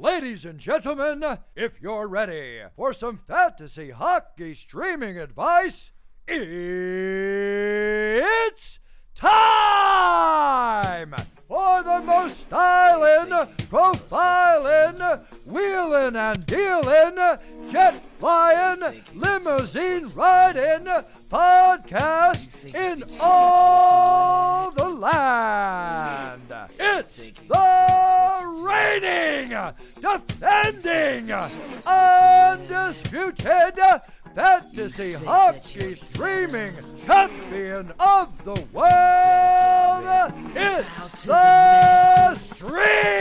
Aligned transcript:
Ladies 0.00 0.46
and 0.46 0.58
gentlemen, 0.58 1.22
if 1.54 1.82
you're 1.82 2.08
ready 2.08 2.62
for 2.74 2.94
some 2.94 3.18
fantasy 3.18 3.90
hockey 3.90 4.54
streaming 4.54 5.18
advice, 5.18 5.92
it's 6.26 7.18
time 9.14 11.14
for 11.46 11.82
the 11.82 12.00
most 12.02 12.40
styling, 12.40 13.28
profiling, 13.68 15.22
wheeling 15.46 16.16
and 16.16 16.46
dealing, 16.46 17.18
jet 17.68 18.02
flying, 18.20 19.02
limousine 19.14 20.06
riding 20.14 20.86
podcast 21.30 22.74
in 22.74 23.02
all 23.20 24.70
the 24.72 24.88
land. 24.88 26.42
It's 26.78 27.32
the 27.48 28.62
reigning, 28.62 29.56
defending, 30.00 31.32
undisputed 31.86 33.80
fantasy 34.34 35.14
hockey 35.14 35.94
streaming 35.94 36.74
champion 37.06 37.90
of 37.98 38.44
the 38.44 38.62
world. 38.72 40.32
It's 40.54 41.24
the 41.24 42.34
Stream 42.34 43.19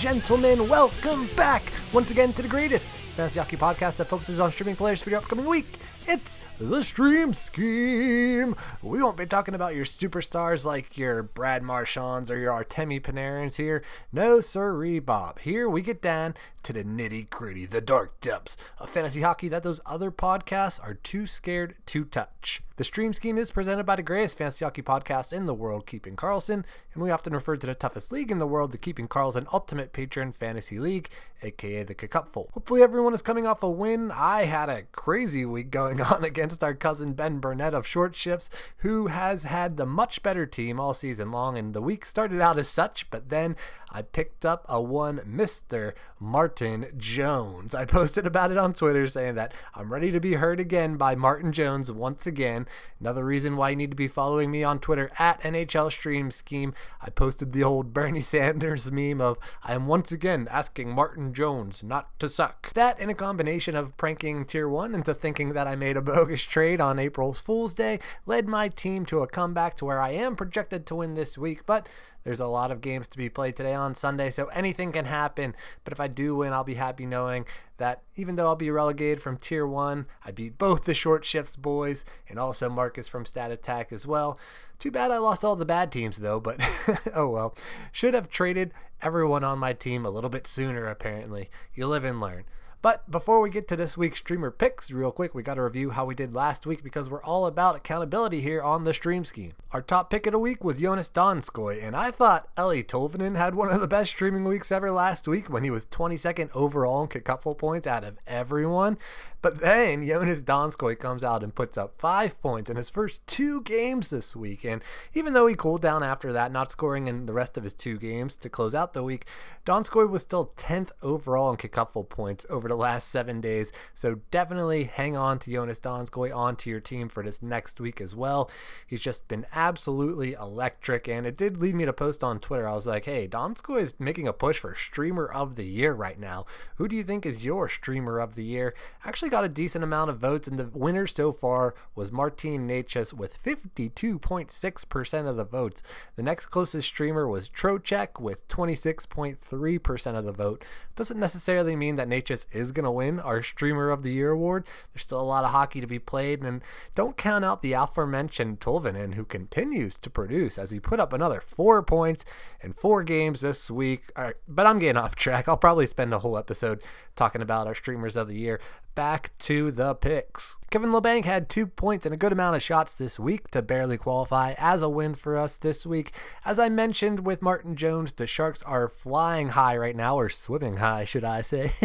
gentlemen, 0.00 0.66
welcome 0.66 1.28
back 1.36 1.62
once 1.92 2.10
again 2.10 2.32
to 2.32 2.40
the 2.40 2.48
greatest 2.48 2.86
fantasy 3.16 3.38
hockey 3.38 3.58
podcast 3.58 3.96
that 3.96 4.06
focuses 4.06 4.40
on 4.40 4.50
streaming 4.50 4.74
players 4.74 5.02
for 5.02 5.10
your 5.10 5.18
upcoming 5.18 5.44
week. 5.44 5.78
It's 6.08 6.38
the 6.60 6.84
Stream 6.84 7.32
Scheme. 7.32 8.54
We 8.82 9.02
won't 9.02 9.16
be 9.16 9.24
talking 9.24 9.54
about 9.54 9.74
your 9.74 9.86
superstars 9.86 10.62
like 10.62 10.98
your 10.98 11.22
Brad 11.22 11.62
Marchands 11.62 12.30
or 12.30 12.38
your 12.38 12.52
Artemi 12.52 13.00
Panarins 13.00 13.56
here. 13.56 13.82
No, 14.12 14.40
sirree, 14.40 14.98
Bob. 14.98 15.38
Here 15.38 15.70
we 15.70 15.80
get 15.80 16.02
down 16.02 16.34
to 16.62 16.72
the 16.74 16.84
nitty 16.84 17.30
gritty, 17.30 17.64
the 17.64 17.80
dark 17.80 18.20
depths 18.20 18.56
of 18.78 18.90
fantasy 18.90 19.22
hockey 19.22 19.48
that 19.48 19.62
those 19.62 19.80
other 19.86 20.10
podcasts 20.10 20.82
are 20.82 20.94
too 20.94 21.26
scared 21.26 21.76
to 21.86 22.04
touch. 22.04 22.62
The 22.76 22.84
Stream 22.84 23.12
Scheme 23.12 23.36
is 23.36 23.50
presented 23.50 23.84
by 23.84 23.96
the 23.96 24.02
greatest 24.02 24.38
fantasy 24.38 24.64
hockey 24.64 24.80
podcast 24.80 25.34
in 25.34 25.44
the 25.44 25.52
world, 25.52 25.86
Keeping 25.86 26.16
Karlsson, 26.16 26.64
and 26.94 27.02
we 27.02 27.10
often 27.10 27.34
refer 27.34 27.58
to 27.58 27.66
the 27.66 27.74
toughest 27.74 28.10
league 28.10 28.30
in 28.30 28.38
the 28.38 28.46
world, 28.46 28.72
the 28.72 28.78
Keeping 28.78 29.06
Karlsson 29.06 29.46
Ultimate 29.52 29.92
Patron 29.92 30.32
Fantasy 30.32 30.78
League, 30.78 31.10
aka 31.42 31.82
the 31.82 31.94
Cupful. 31.94 32.48
Hopefully, 32.52 32.82
everyone 32.82 33.12
is 33.12 33.20
coming 33.20 33.46
off 33.46 33.62
a 33.62 33.70
win. 33.70 34.10
I 34.10 34.44
had 34.44 34.70
a 34.70 34.84
crazy 34.92 35.44
week 35.44 35.70
going 35.70 36.00
on 36.00 36.24
against 36.24 36.49
our 36.62 36.74
cousin 36.74 37.12
Ben 37.12 37.38
Burnett 37.38 37.74
of 37.74 37.86
Short 37.86 38.16
Shifts, 38.16 38.50
who 38.78 39.06
has 39.06 39.44
had 39.44 39.76
the 39.76 39.86
much 39.86 40.22
better 40.22 40.46
team 40.46 40.80
all 40.80 40.94
season 40.94 41.30
long, 41.30 41.56
and 41.56 41.74
the 41.74 41.82
week 41.82 42.04
started 42.04 42.40
out 42.40 42.58
as 42.58 42.68
such, 42.68 43.08
but 43.10 43.28
then 43.28 43.56
I 43.92 44.02
picked 44.02 44.44
up 44.44 44.64
a 44.68 44.80
one 44.80 45.18
Mr. 45.18 45.94
Martin 46.20 46.86
Jones. 46.96 47.74
I 47.74 47.84
posted 47.86 48.26
about 48.26 48.52
it 48.52 48.58
on 48.58 48.72
Twitter 48.72 49.06
saying 49.08 49.34
that 49.34 49.52
I'm 49.74 49.92
ready 49.92 50.12
to 50.12 50.20
be 50.20 50.34
heard 50.34 50.60
again 50.60 50.96
by 50.96 51.14
Martin 51.14 51.52
Jones 51.52 51.90
once 51.90 52.26
again. 52.26 52.66
Another 53.00 53.24
reason 53.24 53.56
why 53.56 53.70
you 53.70 53.76
need 53.76 53.90
to 53.90 53.96
be 53.96 54.08
following 54.08 54.50
me 54.50 54.62
on 54.62 54.78
Twitter 54.78 55.10
at 55.18 55.40
NHL 55.40 55.90
Stream 55.90 56.30
Scheme. 56.30 56.72
I 57.00 57.10
posted 57.10 57.52
the 57.52 57.64
old 57.64 57.92
Bernie 57.94 58.20
Sanders 58.20 58.92
meme 58.92 59.20
of 59.20 59.38
I 59.64 59.74
am 59.74 59.86
once 59.86 60.12
again 60.12 60.46
asking 60.50 60.94
Martin 60.94 61.34
Jones 61.34 61.82
not 61.82 62.16
to 62.20 62.28
suck. 62.28 62.72
That 62.74 62.98
in 63.00 63.10
a 63.10 63.14
combination 63.14 63.74
of 63.74 63.96
pranking 63.96 64.44
tier 64.44 64.68
1 64.68 64.94
into 64.94 65.14
thinking 65.14 65.52
that 65.54 65.66
I 65.66 65.74
made 65.74 65.96
a 65.96 66.02
bogus 66.02 66.39
trade 66.44 66.80
on 66.80 66.98
April's 66.98 67.40
Fool's 67.40 67.74
Day 67.74 67.98
led 68.26 68.48
my 68.48 68.68
team 68.68 69.04
to 69.06 69.22
a 69.22 69.26
comeback 69.26 69.74
to 69.76 69.84
where 69.84 70.00
I 70.00 70.10
am 70.10 70.36
projected 70.36 70.86
to 70.86 70.96
win 70.96 71.14
this 71.14 71.36
week, 71.36 71.66
but 71.66 71.88
there's 72.24 72.40
a 72.40 72.46
lot 72.46 72.70
of 72.70 72.80
games 72.80 73.08
to 73.08 73.18
be 73.18 73.28
played 73.28 73.56
today 73.56 73.72
on 73.72 73.94
Sunday, 73.94 74.30
so 74.30 74.46
anything 74.46 74.92
can 74.92 75.06
happen. 75.06 75.54
But 75.84 75.92
if 75.92 76.00
I 76.00 76.06
do 76.06 76.36
win, 76.36 76.52
I'll 76.52 76.64
be 76.64 76.74
happy 76.74 77.06
knowing 77.06 77.46
that 77.78 78.02
even 78.14 78.34
though 78.34 78.46
I'll 78.46 78.56
be 78.56 78.70
relegated 78.70 79.22
from 79.22 79.38
Tier 79.38 79.66
1, 79.66 80.06
I 80.24 80.30
beat 80.30 80.58
both 80.58 80.84
the 80.84 80.94
short 80.94 81.24
shifts 81.24 81.56
boys 81.56 82.04
and 82.28 82.38
also 82.38 82.68
Marcus 82.68 83.08
from 83.08 83.24
Stat 83.24 83.50
Attack 83.50 83.92
as 83.92 84.06
well. 84.06 84.38
Too 84.78 84.90
bad 84.90 85.10
I 85.10 85.18
lost 85.18 85.44
all 85.44 85.56
the 85.56 85.64
bad 85.64 85.92
teams 85.92 86.18
though, 86.18 86.40
but 86.40 86.60
oh 87.14 87.28
well. 87.28 87.56
Should 87.92 88.14
have 88.14 88.28
traded 88.28 88.72
everyone 89.02 89.44
on 89.44 89.58
my 89.58 89.72
team 89.72 90.04
a 90.04 90.10
little 90.10 90.30
bit 90.30 90.46
sooner, 90.46 90.86
apparently. 90.86 91.50
You 91.74 91.86
live 91.86 92.04
and 92.04 92.20
learn. 92.20 92.44
But 92.82 93.10
before 93.10 93.40
we 93.42 93.50
get 93.50 93.68
to 93.68 93.76
this 93.76 93.98
week's 93.98 94.20
streamer 94.20 94.50
picks, 94.50 94.90
real 94.90 95.12
quick, 95.12 95.34
we 95.34 95.42
got 95.42 95.56
to 95.56 95.62
review 95.62 95.90
how 95.90 96.06
we 96.06 96.14
did 96.14 96.34
last 96.34 96.64
week 96.64 96.82
because 96.82 97.10
we're 97.10 97.22
all 97.22 97.44
about 97.44 97.76
accountability 97.76 98.40
here 98.40 98.62
on 98.62 98.84
the 98.84 98.94
stream 98.94 99.26
scheme. 99.26 99.52
Our 99.72 99.82
top 99.82 100.08
pick 100.08 100.26
of 100.26 100.32
the 100.32 100.38
week 100.38 100.64
was 100.64 100.78
Jonas 100.78 101.10
Donskoi, 101.10 101.84
and 101.84 101.94
I 101.94 102.10
thought 102.10 102.48
Eeli 102.56 102.82
Tolvanen 102.82 103.36
had 103.36 103.54
one 103.54 103.70
of 103.70 103.82
the 103.82 103.86
best 103.86 104.12
streaming 104.12 104.44
weeks 104.44 104.72
ever 104.72 104.90
last 104.90 105.28
week 105.28 105.50
when 105.50 105.62
he 105.62 105.70
was 105.70 105.84
22nd 105.84 106.48
overall 106.54 107.02
in 107.02 107.08
cupful 107.08 107.54
points 107.54 107.86
out 107.86 108.02
of 108.02 108.16
everyone. 108.26 108.96
But 109.42 109.60
then 109.60 110.06
Jonas 110.06 110.42
Donskoi 110.42 110.98
comes 110.98 111.24
out 111.24 111.42
and 111.42 111.54
puts 111.54 111.78
up 111.78 111.98
five 111.98 112.40
points 112.42 112.70
in 112.70 112.76
his 112.76 112.90
first 112.90 113.26
two 113.26 113.62
games 113.62 114.10
this 114.10 114.36
week. 114.36 114.64
And 114.64 114.82
even 115.14 115.32
though 115.32 115.46
he 115.46 115.54
cooled 115.54 115.80
down 115.80 116.02
after 116.02 116.32
that, 116.32 116.52
not 116.52 116.70
scoring 116.70 117.08
in 117.08 117.24
the 117.24 117.32
rest 117.32 117.56
of 117.56 117.64
his 117.64 117.72
two 117.72 117.98
games 117.98 118.36
to 118.36 118.50
close 118.50 118.74
out 118.74 118.92
the 118.92 119.02
week, 119.02 119.24
Donskoi 119.64 120.08
was 120.08 120.22
still 120.22 120.52
10th 120.56 120.90
overall 121.02 121.50
in 121.50 121.56
cupful 121.56 122.04
points 122.04 122.44
over 122.50 122.68
the 122.70 122.76
last 122.76 123.08
seven 123.08 123.40
days. 123.40 123.72
So 123.94 124.20
definitely 124.30 124.84
hang 124.84 125.16
on 125.16 125.38
to 125.40 125.52
Jonas 125.52 125.78
Donskoi 125.78 126.34
onto 126.34 126.70
your 126.70 126.80
team 126.80 127.08
for 127.08 127.22
this 127.22 127.42
next 127.42 127.80
week 127.80 128.00
as 128.00 128.16
well. 128.16 128.50
He's 128.86 129.00
just 129.00 129.28
been 129.28 129.46
absolutely 129.54 130.32
electric. 130.32 131.06
And 131.08 131.26
it 131.26 131.36
did 131.36 131.58
lead 131.58 131.74
me 131.74 131.84
to 131.84 131.92
post 131.92 132.24
on 132.24 132.40
Twitter. 132.40 132.66
I 132.66 132.74
was 132.74 132.86
like, 132.86 133.04
hey, 133.04 133.28
Donskoi 133.28 133.80
is 133.82 133.94
making 133.98 134.26
a 134.26 134.32
push 134.32 134.58
for 134.58 134.74
streamer 134.74 135.26
of 135.26 135.56
the 135.56 135.66
year 135.66 135.92
right 135.92 136.18
now. 136.18 136.46
Who 136.76 136.88
do 136.88 136.96
you 136.96 137.02
think 137.02 137.26
is 137.26 137.44
your 137.44 137.68
streamer 137.68 138.18
of 138.18 138.34
the 138.34 138.44
year? 138.44 138.74
Actually 139.04 139.30
got 139.30 139.44
a 139.44 139.48
decent 139.48 139.84
amount 139.84 140.10
of 140.10 140.18
votes, 140.18 140.48
and 140.48 140.58
the 140.58 140.70
winner 140.72 141.06
so 141.06 141.32
far 141.32 141.74
was 141.94 142.12
Martin 142.12 142.68
Necas 142.68 143.12
with 143.12 143.42
52.6% 143.42 145.28
of 145.28 145.36
the 145.36 145.44
votes. 145.44 145.82
The 146.16 146.22
next 146.22 146.46
closest 146.46 146.88
streamer 146.88 147.26
was 147.26 147.48
Trocheck 147.48 148.20
with 148.20 148.46
26.3% 148.48 150.18
of 150.18 150.24
the 150.24 150.32
vote. 150.32 150.64
Doesn't 150.96 151.18
necessarily 151.18 151.76
mean 151.76 151.96
that 151.96 152.08
Necas 152.08 152.46
is 152.52 152.59
going 152.72 152.84
to 152.84 152.90
win 152.90 153.18
our 153.18 153.42
Streamer 153.42 153.90
of 153.90 154.02
the 154.02 154.12
Year 154.12 154.30
award. 154.30 154.66
There's 154.92 155.04
still 155.04 155.20
a 155.20 155.22
lot 155.22 155.44
of 155.44 155.50
hockey 155.50 155.80
to 155.80 155.86
be 155.86 155.98
played, 155.98 156.42
and 156.42 156.62
don't 156.94 157.16
count 157.16 157.44
out 157.44 157.62
the 157.62 157.72
aforementioned 157.72 158.60
Tolvanen, 158.60 159.14
who 159.14 159.24
continues 159.24 159.98
to 159.98 160.10
produce 160.10 160.58
as 160.58 160.70
he 160.70 160.78
put 160.78 161.00
up 161.00 161.12
another 161.12 161.40
four 161.40 161.82
points 161.82 162.24
in 162.60 162.72
four 162.72 163.02
games 163.02 163.40
this 163.40 163.70
week. 163.70 164.12
But 164.14 164.66
I'm 164.66 164.78
getting 164.78 165.00
off 165.00 165.16
track. 165.16 165.48
I'll 165.48 165.56
probably 165.56 165.86
spend 165.86 166.12
a 166.12 166.18
whole 166.20 166.36
episode 166.38 166.82
talking 167.16 167.42
about 167.42 167.66
our 167.66 167.74
Streamers 167.74 168.16
of 168.16 168.28
the 168.28 168.36
Year 168.36 168.60
back 169.00 169.30
to 169.38 169.70
the 169.70 169.94
picks. 169.94 170.58
Kevin 170.70 170.90
Labanc 170.90 171.24
had 171.24 171.48
two 171.48 171.66
points 171.66 172.04
and 172.04 172.14
a 172.14 172.18
good 172.18 172.32
amount 172.32 172.54
of 172.54 172.62
shots 172.62 172.94
this 172.94 173.18
week 173.18 173.50
to 173.50 173.62
barely 173.62 173.96
qualify 173.96 174.54
as 174.58 174.82
a 174.82 174.90
win 174.90 175.14
for 175.14 175.38
us 175.38 175.56
this 175.56 175.86
week. 175.86 176.12
As 176.44 176.58
I 176.58 176.68
mentioned 176.68 177.26
with 177.26 177.40
Martin 177.40 177.76
Jones, 177.76 178.12
the 178.12 178.26
Sharks 178.26 178.62
are 178.64 178.88
flying 178.88 179.48
high 179.48 179.74
right 179.74 179.96
now, 179.96 180.16
or 180.16 180.28
swimming 180.28 180.76
high, 180.76 181.04
should 181.04 181.24
I 181.24 181.40
say. 181.40 181.72